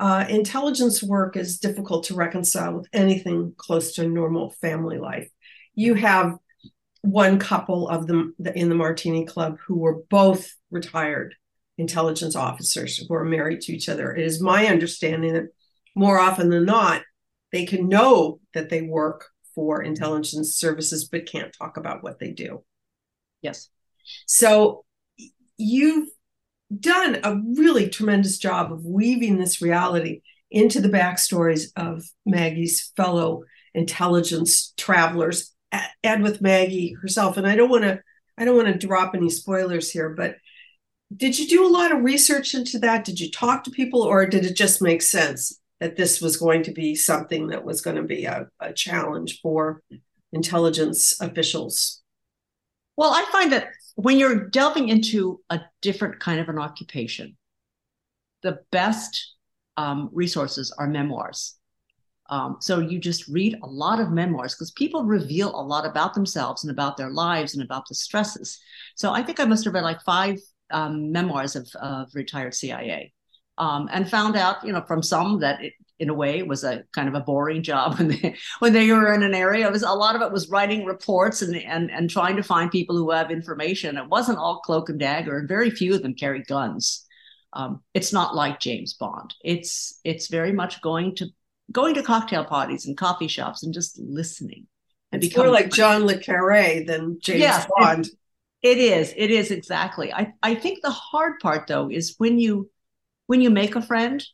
uh, 0.01 0.25
intelligence 0.31 1.03
work 1.03 1.37
is 1.37 1.59
difficult 1.59 2.05
to 2.05 2.15
reconcile 2.15 2.73
with 2.73 2.89
anything 2.93 3.53
close 3.59 3.95
to 3.95 4.09
normal 4.09 4.51
family 4.51 4.99
life. 4.99 5.29
You 5.75 5.93
have 5.95 6.39
one 7.03 7.39
couple 7.39 7.87
of 7.87 8.07
them 8.07 8.35
in 8.55 8.71
the 8.71 8.75
Martini 8.75 9.27
Club 9.27 9.59
who 9.67 9.79
were 9.79 10.03
both 10.09 10.55
retired 10.71 11.35
intelligence 11.77 12.35
officers 12.35 12.97
who 12.97 13.15
are 13.15 13.25
married 13.25 13.61
to 13.63 13.73
each 13.73 13.91
other. 13.91 14.15
It 14.15 14.25
is 14.25 14.41
my 14.41 14.67
understanding 14.69 15.35
that 15.35 15.49
more 15.95 16.19
often 16.19 16.49
than 16.49 16.65
not, 16.65 17.03
they 17.53 17.67
can 17.67 17.89
know 17.89 18.41
that 18.55 18.71
they 18.71 18.81
work 18.81 19.27
for 19.55 19.83
intelligence 19.83 20.57
services 20.57 21.09
but 21.09 21.27
can't 21.27 21.53
talk 21.53 21.77
about 21.77 22.03
what 22.03 22.19
they 22.19 22.31
do. 22.31 22.65
Yes. 23.43 23.69
So 24.27 24.85
you've 25.59 26.09
done 26.79 27.19
a 27.25 27.41
really 27.57 27.89
tremendous 27.89 28.39
job 28.39 28.73
of 28.73 28.85
weaving 28.85 29.39
this 29.39 29.61
reality 29.61 30.23
into 30.51 30.81
the 30.81 30.89
backstories 30.89 31.69
of 31.77 32.05
Maggie's 32.27 32.93
fellow 32.97 33.45
intelligence 33.75 34.73
travelers 34.77 35.53
and 36.03 36.23
with 36.23 36.41
Maggie 36.41 36.93
herself. 37.01 37.37
And 37.37 37.47
I 37.47 37.57
don't 37.57 37.71
want 37.71 37.85
to 37.85 38.01
I 38.39 38.45
don't 38.45 38.57
want 38.57 38.69
to 38.69 38.87
drop 38.87 39.15
any 39.15 39.29
spoilers 39.29 39.91
here, 39.91 40.11
but 40.11 40.37
did 41.15 41.39
you 41.39 41.47
do 41.47 41.67
a 41.67 41.69
lot 41.69 41.93
of 41.93 42.03
research 42.03 42.55
into 42.55 42.79
that? 42.79 43.05
Did 43.05 43.21
you 43.21 43.31
talk 43.31 43.65
to 43.65 43.71
people 43.71 44.03
or 44.03 44.25
did 44.27 44.47
it 44.47 44.57
just 44.57 44.81
make 44.81 45.03
sense 45.03 45.61
that 45.81 45.97
this 45.97 46.21
was 46.21 46.37
going 46.37 46.63
to 46.63 46.73
be 46.73 46.95
something 46.95 47.49
that 47.49 47.65
was 47.65 47.81
going 47.81 47.97
to 47.97 48.03
be 48.03 48.25
a, 48.25 48.49
a 48.61 48.73
challenge 48.73 49.41
for 49.43 49.83
intelligence 50.33 51.21
officials? 51.21 52.01
Well, 52.97 53.11
I 53.11 53.27
find 53.33 53.53
that 53.53 53.71
when 53.97 54.19
you're 54.19 54.49
delving 54.49 54.89
into 54.89 55.41
a 55.51 55.61
different 55.83 56.21
kind 56.21 56.41
of 56.41 56.49
an 56.49 56.59
occupation, 56.59 57.37
the 58.43 58.61
best 58.71 59.35
um, 59.77 60.11
resources 60.13 60.73
are 60.79 60.87
memoirs. 60.87 61.57
Um, 62.29 62.59
so 62.61 62.79
you 62.79 63.01
just 63.01 63.27
read 63.27 63.59
a 63.63 63.67
lot 63.67 64.01
of 64.01 64.13
memoirs 64.13 64.55
because 64.55 64.71
people 64.71 65.05
reveal 65.05 65.49
a 65.49 65.63
lot 65.63 65.85
about 65.85 66.15
themselves 66.15 66.63
and 66.63 66.71
about 66.71 66.97
their 66.97 67.11
lives 67.11 67.55
and 67.55 67.63
about 67.63 67.89
the 67.89 67.95
stresses. 67.95 68.59
So 68.95 69.13
I 69.13 69.23
think 69.23 69.41
I 69.41 69.45
must 69.45 69.65
have 69.65 69.75
read 69.75 69.83
like 69.83 70.01
five 70.03 70.39
um, 70.71 71.11
memoirs 71.11 71.57
of, 71.57 71.69
of 71.81 72.09
retired 72.15 72.55
CIA. 72.55 73.13
Um, 73.61 73.91
and 73.93 74.09
found 74.09 74.37
out, 74.37 74.65
you 74.65 74.73
know, 74.73 74.81
from 74.81 75.03
some 75.03 75.41
that 75.41 75.63
it, 75.63 75.75
in 75.99 76.09
a 76.09 76.15
way 76.15 76.39
it 76.39 76.49
was 76.49 76.65
a 76.65 76.83
kind 76.93 77.09
of 77.09 77.15
a 77.15 77.21
boring 77.21 77.63
job 77.63 77.95
when 77.99 78.09
they 78.09 78.35
when 78.59 78.73
they 78.73 78.91
were 78.91 79.13
in 79.13 79.23
an 79.23 79.35
area. 79.35 79.67
It 79.67 79.73
was 79.73 79.83
a 79.83 79.93
lot 79.93 80.17
of 80.17 80.23
it 80.23 80.33
was 80.33 80.49
writing 80.49 80.87
reports 80.87 81.43
and 81.43 81.55
and 81.55 81.91
and 81.91 82.11
trying 82.11 82.37
to 82.37 82.43
find 82.43 82.71
people 82.71 82.97
who 82.97 83.11
have 83.11 83.31
information. 83.31 83.99
It 83.99 84.09
wasn't 84.09 84.39
all 84.39 84.61
cloak 84.61 84.89
and 84.89 84.99
dagger, 84.99 85.39
and 85.39 85.47
very 85.49 85.71
few 85.71 85.95
of 85.95 86.03
them 86.03 86.15
carried 86.15 86.47
guns. 86.47 87.07
Um, 87.53 87.83
it's 87.95 88.13
not 88.13 88.35
like 88.35 88.61
James 88.61 88.95
Bond. 88.95 89.35
It's 89.45 90.01
it's 90.03 90.29
very 90.29 90.53
much 90.53 90.81
going 90.81 91.15
to 91.17 91.27
going 91.71 91.95
to 91.95 92.03
cocktail 92.03 92.45
parties 92.45 92.87
and 92.87 92.97
coffee 92.97 93.29
shops 93.29 93.63
and 93.63 93.75
just 93.75 93.99
listening. 93.99 94.67
And 95.13 95.23
it's 95.23 95.37
more 95.37 95.49
like 95.49 95.71
John 95.71 96.07
le 96.07 96.19
Carre 96.19 96.85
than 96.85 97.19
James 97.21 97.41
yeah, 97.41 97.67
Bond. 97.77 98.07
It, 98.63 98.79
it 98.79 98.79
is. 98.79 99.13
It 99.17 99.31
is 99.31 99.51
exactly. 99.51 100.13
I, 100.13 100.33
I 100.43 100.55
think 100.55 100.81
the 100.83 100.91
hard 100.91 101.41
part 101.41 101.67
though 101.67 101.91
is 101.91 102.15
when 102.19 102.39
you 102.39 102.71
when 103.31 103.41
you 103.41 103.49
make 103.49 103.77
a 103.77 103.81
friend, 103.81 104.27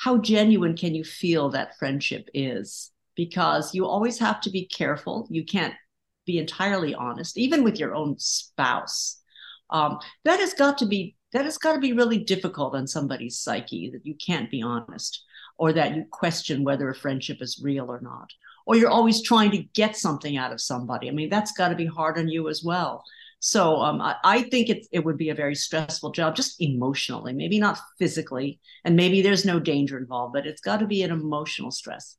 how 0.00 0.18
genuine 0.18 0.76
can 0.76 0.96
you 0.96 1.04
feel 1.04 1.48
that 1.50 1.78
friendship 1.78 2.28
is? 2.34 2.90
Because 3.14 3.72
you 3.72 3.86
always 3.86 4.18
have 4.18 4.40
to 4.40 4.50
be 4.50 4.66
careful. 4.66 5.28
You 5.30 5.44
can't 5.44 5.74
be 6.26 6.38
entirely 6.38 6.92
honest, 6.92 7.38
even 7.38 7.62
with 7.62 7.78
your 7.78 7.94
own 7.94 8.16
spouse. 8.18 9.22
Um, 9.70 10.00
that 10.24 10.40
has 10.40 10.54
got 10.54 10.76
to 10.78 10.86
be 10.86 11.14
that 11.32 11.44
has 11.44 11.56
got 11.56 11.74
to 11.74 11.78
be 11.78 11.92
really 11.92 12.18
difficult 12.18 12.74
on 12.74 12.88
somebody's 12.88 13.38
psyche 13.38 13.90
that 13.90 14.04
you 14.04 14.16
can't 14.16 14.50
be 14.50 14.60
honest 14.60 15.22
or 15.56 15.72
that 15.74 15.94
you 15.94 16.04
question 16.10 16.64
whether 16.64 16.90
a 16.90 16.96
friendship 16.96 17.40
is 17.40 17.60
real 17.62 17.88
or 17.88 18.00
not 18.00 18.28
or 18.66 18.74
you're 18.74 18.90
always 18.90 19.22
trying 19.22 19.52
to 19.52 19.62
get 19.72 19.96
something 19.96 20.36
out 20.36 20.52
of 20.52 20.60
somebody 20.60 21.08
i 21.08 21.10
mean 21.10 21.30
that's 21.30 21.52
got 21.52 21.70
to 21.70 21.74
be 21.74 21.86
hard 21.86 22.18
on 22.18 22.28
you 22.28 22.50
as 22.50 22.62
well 22.62 23.02
so 23.44 23.78
um, 23.78 24.00
I, 24.00 24.14
I, 24.22 24.42
think 24.42 24.68
it, 24.68 24.86
it 24.92 25.04
would 25.04 25.18
be 25.18 25.30
a 25.30 25.34
very 25.34 25.56
stressful 25.56 26.12
job 26.12 26.36
just 26.36 26.60
emotionally 26.60 27.32
maybe 27.32 27.58
not 27.58 27.76
physically 27.98 28.60
and 28.84 28.94
maybe 28.94 29.20
there's 29.20 29.44
no 29.44 29.58
danger 29.58 29.98
involved 29.98 30.32
but 30.32 30.46
it's 30.46 30.60
got 30.60 30.78
to 30.78 30.86
be 30.86 31.02
an 31.02 31.10
emotional 31.10 31.72
stress. 31.72 32.16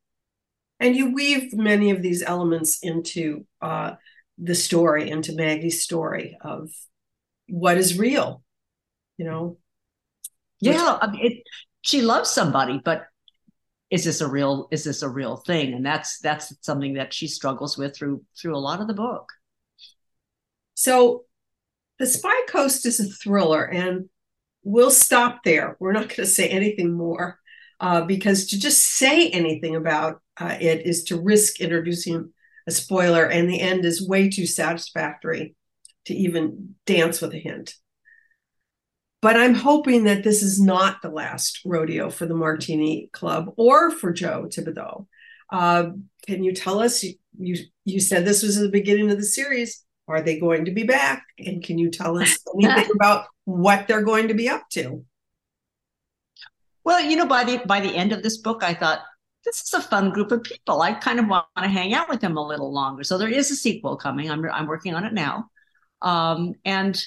And 0.80 0.94
you 0.94 1.14
weave 1.14 1.54
many 1.54 1.90
of 1.90 2.02
these 2.02 2.22
elements 2.22 2.80
into 2.82 3.46
uh, 3.62 3.92
the 4.36 4.54
story 4.54 5.10
into 5.10 5.34
maggie's 5.34 5.82
story 5.82 6.36
of 6.42 6.70
what 7.48 7.78
is 7.78 7.98
real 7.98 8.42
you 9.16 9.24
know? 9.24 9.56
Yeah 10.60 10.98
I 11.00 11.10
mean, 11.10 11.24
it, 11.24 11.42
she 11.80 12.02
loves 12.02 12.28
somebody 12.28 12.82
but 12.84 13.06
is 13.90 14.04
this 14.04 14.20
a 14.20 14.28
real 14.28 14.68
is 14.70 14.84
this 14.84 15.02
a 15.02 15.08
real 15.08 15.36
thing? 15.36 15.72
And 15.72 15.86
that's 15.86 16.18
that's 16.18 16.52
something 16.60 16.94
that 16.94 17.14
she 17.14 17.28
struggles 17.28 17.78
with 17.78 17.96
through 17.96 18.24
through 18.38 18.56
a 18.56 18.58
lot 18.58 18.80
of 18.80 18.88
the 18.88 18.94
book 18.94 19.28
so 20.74 21.24
the 21.98 22.06
spy 22.06 22.40
coast 22.48 22.86
is 22.86 23.00
a 23.00 23.04
thriller 23.04 23.64
and 23.64 24.08
we'll 24.62 24.90
stop 24.90 25.42
there 25.44 25.76
we're 25.80 25.92
not 25.92 26.08
going 26.08 26.16
to 26.16 26.26
say 26.26 26.48
anything 26.48 26.92
more 26.92 27.38
uh, 27.80 28.02
because 28.02 28.46
to 28.46 28.58
just 28.58 28.82
say 28.82 29.28
anything 29.30 29.76
about 29.76 30.20
uh, 30.40 30.56
it 30.60 30.86
is 30.86 31.04
to 31.04 31.20
risk 31.20 31.60
introducing 31.60 32.32
a 32.66 32.70
spoiler 32.70 33.24
and 33.24 33.48
the 33.48 33.60
end 33.60 33.84
is 33.84 34.06
way 34.06 34.28
too 34.28 34.46
satisfactory 34.46 35.54
to 36.06 36.14
even 36.14 36.74
dance 36.86 37.20
with 37.20 37.34
a 37.34 37.38
hint 37.38 37.74
but 39.24 39.38
I'm 39.38 39.54
hoping 39.54 40.04
that 40.04 40.22
this 40.22 40.42
is 40.42 40.60
not 40.60 41.00
the 41.00 41.08
last 41.08 41.62
rodeo 41.64 42.10
for 42.10 42.26
the 42.26 42.34
Martini 42.34 43.08
Club 43.10 43.54
or 43.56 43.90
for 43.90 44.12
Joe 44.12 44.48
Thibodeau. 44.50 45.06
Uh, 45.50 45.92
can 46.26 46.44
you 46.44 46.52
tell 46.52 46.80
us? 46.80 47.02
You 47.02 47.56
you 47.86 48.00
said 48.00 48.26
this 48.26 48.42
was 48.42 48.58
the 48.58 48.68
beginning 48.68 49.10
of 49.10 49.16
the 49.16 49.24
series. 49.24 49.82
Are 50.06 50.22
they 50.22 50.38
going 50.38 50.66
to 50.66 50.70
be 50.70 50.82
back? 50.82 51.24
And 51.38 51.62
can 51.62 51.78
you 51.78 51.90
tell 51.90 52.18
us 52.18 52.38
anything 52.54 52.90
about 52.94 53.26
what 53.44 53.88
they're 53.88 54.02
going 54.02 54.28
to 54.28 54.34
be 54.34 54.48
up 54.48 54.68
to? 54.70 55.04
Well, 56.84 57.00
you 57.00 57.16
know, 57.16 57.26
by 57.26 57.44
the 57.44 57.62
by 57.66 57.80
the 57.80 57.94
end 57.94 58.12
of 58.12 58.22
this 58.22 58.36
book, 58.36 58.62
I 58.62 58.74
thought 58.74 59.00
this 59.44 59.62
is 59.62 59.72
a 59.72 59.80
fun 59.80 60.10
group 60.10 60.32
of 60.32 60.42
people. 60.42 60.82
I 60.82 60.92
kind 60.92 61.18
of 61.18 61.28
want 61.28 61.46
to 61.56 61.68
hang 61.68 61.94
out 61.94 62.08
with 62.08 62.20
them 62.20 62.36
a 62.36 62.46
little 62.46 62.72
longer. 62.72 63.04
So 63.04 63.16
there 63.16 63.28
is 63.28 63.50
a 63.50 63.56
sequel 63.56 63.96
coming. 63.96 64.30
I'm 64.30 64.44
I'm 64.50 64.66
working 64.66 64.94
on 64.94 65.04
it 65.04 65.14
now, 65.14 65.48
um, 66.02 66.52
and 66.64 67.02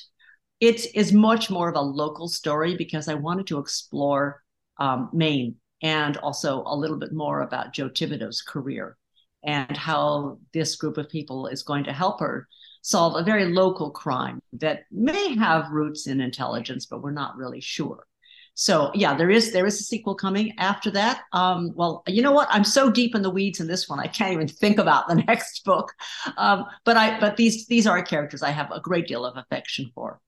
it 0.59 0.95
is 0.95 1.13
much 1.13 1.51
more 1.51 1.69
of 1.69 1.75
a 1.75 1.81
local 1.81 2.27
story 2.27 2.75
because 2.75 3.07
I 3.07 3.13
wanted 3.13 3.45
to 3.47 3.59
explore 3.59 4.41
um, 4.79 5.09
Maine 5.13 5.55
and 5.83 6.17
also 6.17 6.63
a 6.65 6.75
little 6.75 6.97
bit 6.97 7.13
more 7.13 7.41
about 7.41 7.73
Joe 7.73 7.89
Thibodeau's 7.89 8.41
career 8.41 8.97
and 9.43 9.77
how 9.77 10.39
this 10.53 10.75
group 10.75 10.97
of 10.97 11.09
people 11.09 11.45
is 11.47 11.61
going 11.61 11.83
to 11.83 11.93
help 11.93 12.19
her 12.19 12.47
solve 12.87 13.17
a 13.17 13.23
very 13.23 13.43
local 13.43 13.91
crime 13.91 14.41
that 14.53 14.83
may 14.91 15.35
have 15.35 15.69
roots 15.71 16.07
in 16.07 16.21
intelligence, 16.21 16.85
but 16.85 17.01
we're 17.01 17.11
not 17.11 17.35
really 17.35 17.59
sure. 17.59 18.07
So 18.53 18.91
yeah, 18.95 19.13
there 19.13 19.29
is 19.29 19.51
there 19.51 19.65
is 19.65 19.81
a 19.81 19.83
sequel 19.83 20.15
coming 20.15 20.53
after 20.57 20.89
that. 20.91 21.23
Um, 21.33 21.73
well, 21.75 22.01
you 22.07 22.21
know 22.21 22.31
what? 22.31 22.47
I'm 22.49 22.63
so 22.63 22.89
deep 22.89 23.13
in 23.13 23.21
the 23.21 23.29
weeds 23.29 23.59
in 23.59 23.67
this 23.67 23.89
one, 23.89 23.99
I 23.99 24.07
can't 24.07 24.31
even 24.31 24.47
think 24.47 24.79
about 24.79 25.09
the 25.09 25.15
next 25.27 25.65
book. 25.65 25.91
Um, 26.37 26.63
but 26.85 26.95
I 26.95 27.19
but 27.19 27.35
these 27.35 27.67
these 27.67 27.85
are 27.85 28.01
characters 28.01 28.41
I 28.41 28.51
have 28.51 28.71
a 28.71 28.79
great 28.79 29.05
deal 29.05 29.25
of 29.25 29.35
affection 29.35 29.91
for. 29.93 30.21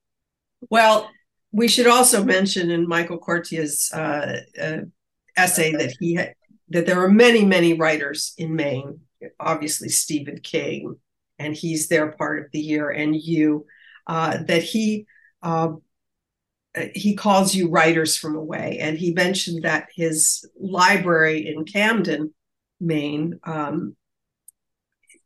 Well, 0.70 1.10
we 1.54 1.70
should 1.70 1.88
also 1.88 2.26
mention 2.26 2.72
in 2.72 2.90
Michael 2.90 3.20
Koryta's 3.20 3.90
uh, 3.94 4.42
uh, 4.62 4.82
essay 5.38 5.72
that 5.72 5.96
he 5.98 6.16
had, 6.16 6.34
that 6.68 6.86
there 6.86 7.02
are 7.02 7.10
many, 7.10 7.46
many 7.46 7.74
writers 7.74 8.34
in 8.38 8.54
Maine. 8.54 9.00
Obviously, 9.40 9.88
Stephen 9.88 10.40
King, 10.42 10.98
and 11.40 11.56
he's 11.56 11.88
there 11.88 12.12
part 12.12 12.40
of 12.40 12.52
the 12.52 12.60
year, 12.60 12.90
and 12.90 13.16
you. 13.16 13.66
Uh, 14.08 14.42
that 14.48 14.64
he 14.64 15.06
uh, 15.44 15.70
he 16.94 17.16
calls 17.16 17.56
you 17.56 17.70
writers 17.70 18.18
from 18.18 18.36
away, 18.36 18.78
and 18.80 18.98
he 18.98 19.12
mentioned 19.12 19.64
that 19.64 19.88
his 19.96 20.48
library 20.60 21.48
in 21.48 21.66
Camden, 21.66 22.34
Maine, 22.80 23.40
um, 23.44 23.96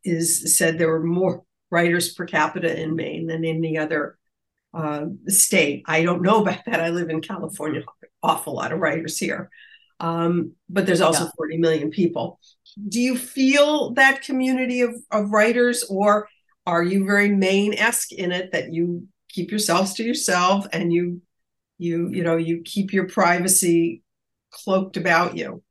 is 0.03 0.57
said 0.57 0.77
there 0.77 0.89
were 0.89 1.03
more 1.03 1.43
writers 1.69 2.13
per 2.13 2.25
capita 2.25 2.79
in 2.79 2.95
Maine 2.95 3.27
than 3.27 3.45
any 3.45 3.77
other 3.77 4.17
uh, 4.73 5.05
state. 5.27 5.83
I 5.85 6.03
don't 6.03 6.21
know 6.21 6.41
about 6.41 6.65
that. 6.65 6.79
I 6.79 6.89
live 6.89 7.09
in 7.09 7.21
California, 7.21 7.83
awful 8.21 8.55
lot 8.55 8.71
of 8.71 8.79
writers 8.79 9.17
here. 9.17 9.49
Um, 9.99 10.53
but 10.69 10.85
there's 10.85 11.01
also 11.01 11.25
yeah. 11.25 11.31
40 11.37 11.57
million 11.57 11.89
people. 11.89 12.39
Do 12.87 12.99
you 12.99 13.17
feel 13.17 13.93
that 13.93 14.23
community 14.23 14.81
of, 14.81 14.95
of 15.11 15.31
writers, 15.31 15.83
or 15.89 16.27
are 16.65 16.83
you 16.83 17.05
very 17.05 17.29
Maine 17.29 17.73
esque 17.73 18.11
in 18.11 18.31
it 18.31 18.51
that 18.51 18.73
you 18.73 19.07
keep 19.29 19.51
yourselves 19.51 19.93
to 19.95 20.03
yourself 20.03 20.65
and 20.71 20.93
you 20.93 21.21
you 21.77 22.09
you 22.09 22.23
know 22.23 22.37
you 22.37 22.61
keep 22.63 22.93
your 22.93 23.07
privacy 23.07 24.03
cloaked 24.51 24.97
about 24.97 25.35
you? 25.35 25.63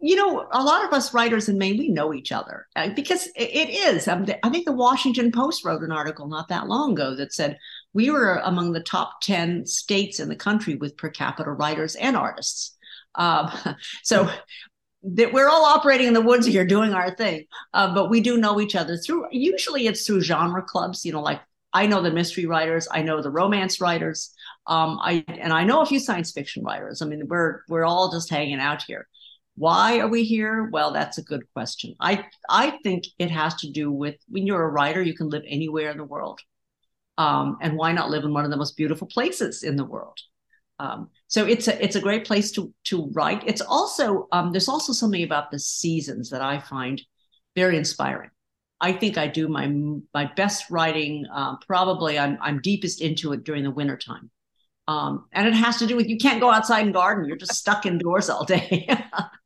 you 0.00 0.16
know, 0.16 0.46
a 0.52 0.62
lot 0.62 0.84
of 0.84 0.92
us 0.92 1.14
writers 1.14 1.48
in 1.48 1.58
Maine, 1.58 1.78
we 1.78 1.88
know 1.88 2.12
each 2.12 2.32
other 2.32 2.66
uh, 2.76 2.90
because 2.90 3.28
it 3.34 3.70
is. 3.70 4.08
I 4.08 4.50
think 4.50 4.66
the 4.66 4.72
Washington 4.72 5.32
Post 5.32 5.64
wrote 5.64 5.82
an 5.82 5.92
article 5.92 6.28
not 6.28 6.48
that 6.48 6.68
long 6.68 6.92
ago 6.92 7.14
that 7.16 7.32
said 7.32 7.58
we 7.92 8.10
were 8.10 8.40
among 8.44 8.72
the 8.72 8.82
top 8.82 9.20
10 9.22 9.66
states 9.66 10.20
in 10.20 10.28
the 10.28 10.36
country 10.36 10.74
with 10.76 10.96
per 10.96 11.08
capita 11.08 11.50
writers 11.50 11.94
and 11.96 12.16
artists. 12.16 12.76
Um, 13.14 13.50
so 14.04 14.30
that 15.14 15.32
we're 15.32 15.48
all 15.48 15.64
operating 15.64 16.08
in 16.08 16.14
the 16.14 16.20
woods 16.20 16.46
here 16.46 16.66
doing 16.66 16.92
our 16.92 17.14
thing, 17.14 17.44
uh, 17.74 17.94
but 17.94 18.10
we 18.10 18.20
do 18.20 18.38
know 18.38 18.60
each 18.60 18.74
other 18.74 18.96
through, 18.96 19.26
usually 19.30 19.86
it's 19.86 20.06
through 20.06 20.20
genre 20.20 20.62
clubs, 20.62 21.04
you 21.04 21.12
know, 21.12 21.22
like 21.22 21.40
I 21.72 21.86
know 21.86 22.02
the 22.02 22.10
mystery 22.10 22.46
writers, 22.46 22.88
I 22.90 23.02
know 23.02 23.22
the 23.22 23.30
romance 23.30 23.80
writers, 23.80 24.34
um, 24.66 24.98
I 25.00 25.24
and 25.28 25.52
I 25.52 25.64
know 25.64 25.80
a 25.80 25.86
few 25.86 26.00
science 26.00 26.32
fiction 26.32 26.64
writers. 26.64 27.02
I 27.02 27.06
mean, 27.06 27.28
we're 27.28 27.60
we're 27.68 27.84
all 27.84 28.10
just 28.10 28.30
hanging 28.30 28.60
out 28.60 28.82
here. 28.82 29.06
Why 29.56 30.00
are 30.00 30.08
we 30.08 30.24
here? 30.24 30.68
Well, 30.72 30.92
that's 30.92 31.18
a 31.18 31.22
good 31.22 31.42
question. 31.52 31.94
I 32.00 32.24
I 32.48 32.78
think 32.82 33.04
it 33.18 33.30
has 33.30 33.54
to 33.56 33.70
do 33.70 33.92
with 33.92 34.16
when 34.28 34.46
you're 34.46 34.62
a 34.62 34.70
writer, 34.70 35.02
you 35.02 35.14
can 35.14 35.28
live 35.28 35.44
anywhere 35.46 35.90
in 35.90 35.98
the 35.98 36.04
world, 36.04 36.40
um, 37.18 37.58
and 37.60 37.76
why 37.76 37.92
not 37.92 38.10
live 38.10 38.24
in 38.24 38.32
one 38.32 38.44
of 38.44 38.50
the 38.50 38.56
most 38.56 38.76
beautiful 38.76 39.06
places 39.06 39.62
in 39.62 39.76
the 39.76 39.84
world? 39.84 40.18
Um, 40.78 41.08
so 41.26 41.46
it's 41.46 41.68
a 41.68 41.82
it's 41.82 41.96
a 41.96 42.00
great 42.00 42.26
place 42.26 42.50
to 42.52 42.72
to 42.84 43.10
write. 43.12 43.42
It's 43.46 43.62
also 43.62 44.28
um, 44.32 44.52
there's 44.52 44.68
also 44.68 44.92
something 44.92 45.22
about 45.22 45.50
the 45.50 45.58
seasons 45.58 46.30
that 46.30 46.42
I 46.42 46.60
find 46.60 47.00
very 47.54 47.76
inspiring. 47.76 48.30
I 48.80 48.92
think 48.92 49.16
I 49.16 49.26
do 49.26 49.48
my 49.48 49.66
my 50.12 50.30
best 50.36 50.70
writing. 50.70 51.26
Uh, 51.32 51.56
probably 51.66 52.18
I'm 52.18 52.38
I'm 52.40 52.60
deepest 52.60 53.00
into 53.00 53.32
it 53.32 53.44
during 53.44 53.64
the 53.64 53.70
wintertime. 53.70 54.30
Um, 54.88 55.26
and 55.32 55.48
it 55.48 55.54
has 55.54 55.78
to 55.78 55.86
do 55.86 55.96
with 55.96 56.08
you 56.08 56.18
can't 56.18 56.40
go 56.40 56.50
outside 56.50 56.84
and 56.84 56.94
garden. 56.94 57.24
You're 57.24 57.36
just 57.36 57.54
stuck 57.54 57.86
indoors 57.86 58.28
all 58.28 58.44
day. 58.44 58.88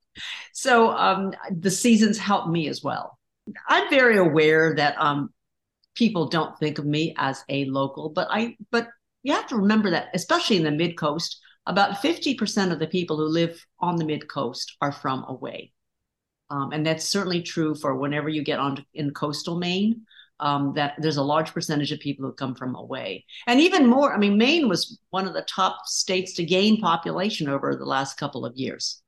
so 0.52 0.90
um, 0.90 1.32
the 1.50 1.70
seasons 1.70 2.18
help 2.18 2.48
me 2.48 2.68
as 2.68 2.82
well. 2.82 3.18
I'm 3.68 3.88
very 3.88 4.18
aware 4.18 4.74
that 4.76 5.00
um, 5.00 5.32
people 5.94 6.28
don't 6.28 6.58
think 6.58 6.78
of 6.78 6.84
me 6.84 7.14
as 7.16 7.44
a 7.48 7.64
local, 7.66 8.10
but 8.10 8.28
I 8.30 8.56
but 8.70 8.88
you 9.22 9.34
have 9.34 9.46
to 9.48 9.56
remember 9.56 9.90
that, 9.90 10.08
especially 10.14 10.56
in 10.56 10.64
the 10.64 10.70
mid 10.70 10.96
coast, 10.96 11.40
about 11.66 12.02
50% 12.02 12.72
of 12.72 12.78
the 12.78 12.86
people 12.86 13.16
who 13.16 13.26
live 13.26 13.64
on 13.78 13.96
the 13.96 14.04
mid 14.04 14.28
coast 14.28 14.76
are 14.80 14.92
from 14.92 15.24
away. 15.28 15.72
Um, 16.50 16.72
and 16.72 16.84
that's 16.84 17.04
certainly 17.04 17.42
true 17.42 17.74
for 17.74 17.94
whenever 17.94 18.28
you 18.28 18.42
get 18.42 18.58
on 18.58 18.84
in 18.94 19.12
coastal 19.12 19.58
Maine. 19.58 20.02
Um, 20.42 20.72
that 20.74 20.94
there's 20.96 21.18
a 21.18 21.22
large 21.22 21.52
percentage 21.52 21.92
of 21.92 22.00
people 22.00 22.24
who 22.24 22.32
come 22.32 22.54
from 22.54 22.74
away, 22.74 23.26
and 23.46 23.60
even 23.60 23.86
more. 23.86 24.14
I 24.14 24.16
mean, 24.16 24.38
Maine 24.38 24.70
was 24.70 24.98
one 25.10 25.26
of 25.26 25.34
the 25.34 25.42
top 25.42 25.82
states 25.84 26.32
to 26.36 26.44
gain 26.46 26.80
population 26.80 27.46
over 27.46 27.76
the 27.76 27.84
last 27.84 28.16
couple 28.16 28.46
of 28.46 28.56
years, 28.56 29.02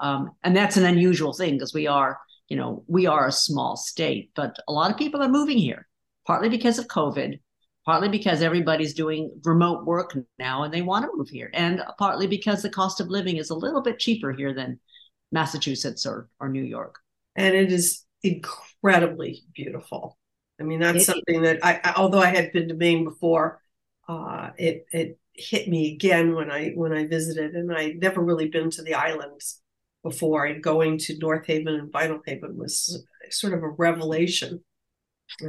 um, 0.00 0.30
and 0.44 0.56
that's 0.56 0.78
an 0.78 0.86
unusual 0.86 1.34
thing 1.34 1.56
because 1.56 1.74
we 1.74 1.86
are, 1.86 2.18
you 2.48 2.56
know, 2.56 2.84
we 2.86 3.04
are 3.04 3.26
a 3.26 3.32
small 3.32 3.76
state, 3.76 4.30
but 4.34 4.56
a 4.66 4.72
lot 4.72 4.90
of 4.90 4.96
people 4.96 5.22
are 5.22 5.28
moving 5.28 5.58
here, 5.58 5.86
partly 6.26 6.48
because 6.48 6.78
of 6.78 6.88
COVID, 6.88 7.38
partly 7.88 8.10
because 8.10 8.42
everybody's 8.42 8.92
doing 8.92 9.32
remote 9.44 9.86
work 9.86 10.14
now 10.38 10.62
and 10.62 10.74
they 10.74 10.82
want 10.82 11.06
to 11.06 11.16
move 11.16 11.30
here, 11.30 11.50
and 11.54 11.82
partly 11.98 12.26
because 12.26 12.60
the 12.60 12.68
cost 12.68 13.00
of 13.00 13.08
living 13.08 13.38
is 13.38 13.48
a 13.48 13.54
little 13.54 13.80
bit 13.80 13.98
cheaper 13.98 14.30
here 14.30 14.52
than 14.52 14.78
Massachusetts 15.32 16.04
or, 16.04 16.28
or 16.38 16.50
New 16.50 16.62
York. 16.62 16.96
And 17.34 17.56
it 17.56 17.72
is 17.72 18.04
incredibly 18.22 19.40
beautiful. 19.54 20.18
I 20.60 20.64
mean, 20.64 20.80
that's 20.80 21.04
it, 21.04 21.06
something 21.06 21.40
that 21.40 21.64
I, 21.64 21.80
I, 21.82 21.94
although 21.96 22.20
I 22.20 22.26
had 22.26 22.52
been 22.52 22.68
to 22.68 22.74
Maine 22.74 23.04
before, 23.04 23.62
uh, 24.06 24.50
it 24.58 24.84
it 24.92 25.18
hit 25.32 25.66
me 25.66 25.94
again 25.94 26.34
when 26.34 26.50
I 26.50 26.72
when 26.72 26.92
I 26.92 27.06
visited, 27.06 27.54
and 27.54 27.74
I'd 27.74 28.00
never 28.00 28.20
really 28.20 28.50
been 28.50 28.68
to 28.72 28.82
the 28.82 28.96
islands 28.96 29.62
before. 30.02 30.44
And 30.44 30.62
going 30.62 30.98
to 30.98 31.16
North 31.16 31.46
Haven 31.46 31.74
and 31.74 31.90
Vinalhaven 31.90 32.54
was 32.54 33.02
sort 33.30 33.54
of 33.54 33.62
a 33.62 33.68
revelation 33.70 34.62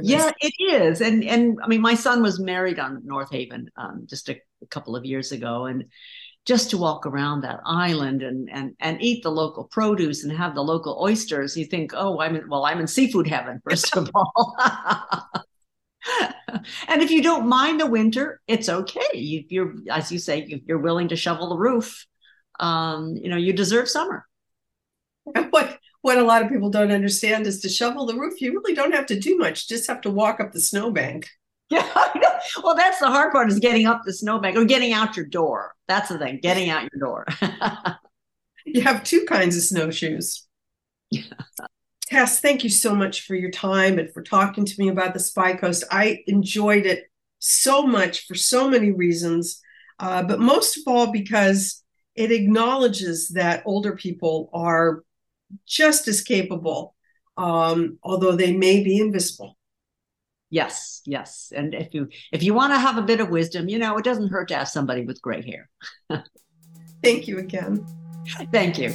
yeah, 0.02 0.30
it 0.40 0.54
is, 0.58 1.00
and 1.00 1.24
and 1.24 1.58
I 1.62 1.66
mean, 1.66 1.80
my 1.80 1.94
son 1.94 2.22
was 2.22 2.38
married 2.38 2.78
on 2.78 3.02
North 3.04 3.30
Haven 3.30 3.68
um, 3.76 4.06
just 4.08 4.28
a, 4.28 4.40
a, 4.62 4.66
couple 4.66 4.94
of 4.94 5.04
years 5.04 5.32
ago, 5.32 5.66
and 5.66 5.84
just 6.46 6.70
to 6.70 6.78
walk 6.78 7.06
around 7.06 7.42
that 7.42 7.60
island 7.64 8.22
and 8.22 8.48
and 8.50 8.74
and 8.80 9.02
eat 9.02 9.22
the 9.22 9.30
local 9.30 9.64
produce 9.64 10.24
and 10.24 10.36
have 10.36 10.54
the 10.54 10.62
local 10.62 10.98
oysters, 11.02 11.56
you 11.56 11.64
think, 11.64 11.92
oh, 11.94 12.20
I'm 12.20 12.36
in, 12.36 12.48
well, 12.48 12.64
I'm 12.64 12.80
in 12.80 12.86
seafood 12.86 13.26
heaven 13.26 13.60
first 13.68 13.96
of 13.96 14.10
all. 14.14 14.56
and 16.88 17.02
if 17.02 17.10
you 17.10 17.22
don't 17.22 17.46
mind 17.46 17.80
the 17.80 17.86
winter, 17.86 18.40
it's 18.46 18.68
okay. 18.68 19.00
You, 19.12 19.44
you're, 19.48 19.74
as 19.90 20.10
you 20.10 20.18
say, 20.18 20.62
you're 20.66 20.78
willing 20.78 21.08
to 21.08 21.16
shovel 21.16 21.50
the 21.50 21.58
roof. 21.58 22.06
Um, 22.58 23.16
you 23.16 23.28
know, 23.28 23.36
you 23.36 23.52
deserve 23.52 23.88
summer. 23.88 24.26
What 25.50 25.78
what 26.02 26.18
a 26.18 26.24
lot 26.24 26.42
of 26.42 26.48
people 26.48 26.70
don't 26.70 26.92
understand 26.92 27.46
is 27.46 27.60
to 27.60 27.68
shovel 27.68 28.06
the 28.06 28.16
roof, 28.16 28.40
you 28.40 28.52
really 28.52 28.74
don't 28.74 28.94
have 28.94 29.06
to 29.06 29.18
do 29.18 29.36
much. 29.36 29.68
Just 29.68 29.86
have 29.86 30.00
to 30.02 30.10
walk 30.10 30.40
up 30.40 30.52
the 30.52 30.60
snowbank. 30.60 31.28
Yeah, 31.72 31.86
well, 32.64 32.74
that's 32.74 32.98
the 32.98 33.06
hard 33.06 33.30
part 33.30 33.48
is 33.48 33.60
getting 33.60 33.86
up 33.86 34.02
the 34.04 34.12
snowbank 34.12 34.56
or 34.56 34.64
getting 34.64 34.92
out 34.92 35.16
your 35.16 35.26
door. 35.26 35.76
That's 35.86 36.08
the 36.08 36.18
thing, 36.18 36.40
getting 36.42 36.68
out 36.68 36.88
your 36.92 36.98
door. 36.98 37.26
you 38.66 38.80
have 38.80 39.04
two 39.04 39.24
kinds 39.28 39.56
of 39.56 39.62
snowshoes. 39.62 40.48
Yeah. 41.12 41.22
Tess, 42.08 42.40
thank 42.40 42.64
you 42.64 42.70
so 42.70 42.92
much 42.92 43.24
for 43.24 43.36
your 43.36 43.52
time 43.52 44.00
and 44.00 44.12
for 44.12 44.20
talking 44.20 44.64
to 44.64 44.74
me 44.80 44.88
about 44.88 45.14
the 45.14 45.20
Spy 45.20 45.54
Coast. 45.54 45.84
I 45.92 46.24
enjoyed 46.26 46.86
it 46.86 47.04
so 47.38 47.86
much 47.86 48.26
for 48.26 48.34
so 48.34 48.68
many 48.68 48.90
reasons, 48.90 49.60
uh, 50.00 50.24
but 50.24 50.40
most 50.40 50.76
of 50.76 50.82
all 50.88 51.12
because 51.12 51.84
it 52.16 52.32
acknowledges 52.32 53.28
that 53.28 53.62
older 53.64 53.94
people 53.94 54.50
are 54.52 55.04
just 55.66 56.08
as 56.08 56.22
capable, 56.22 56.94
um, 57.36 57.98
although 58.02 58.32
they 58.32 58.56
may 58.56 58.82
be 58.82 58.98
invisible. 58.98 59.56
Yes, 60.50 61.00
yes. 61.06 61.52
And 61.54 61.74
if 61.74 61.94
you 61.94 62.08
if 62.32 62.42
you 62.42 62.54
want 62.54 62.72
to 62.72 62.78
have 62.78 62.98
a 62.98 63.02
bit 63.02 63.20
of 63.20 63.30
wisdom, 63.30 63.68
you 63.68 63.78
know, 63.78 63.96
it 63.98 64.04
doesn't 64.04 64.30
hurt 64.30 64.48
to 64.48 64.56
have 64.56 64.68
somebody 64.68 65.04
with 65.04 65.22
gray 65.22 65.42
hair. 65.42 65.70
Thank 67.02 67.28
you 67.28 67.38
again. 67.38 67.86
Thank 68.52 68.78
you. 68.78 68.92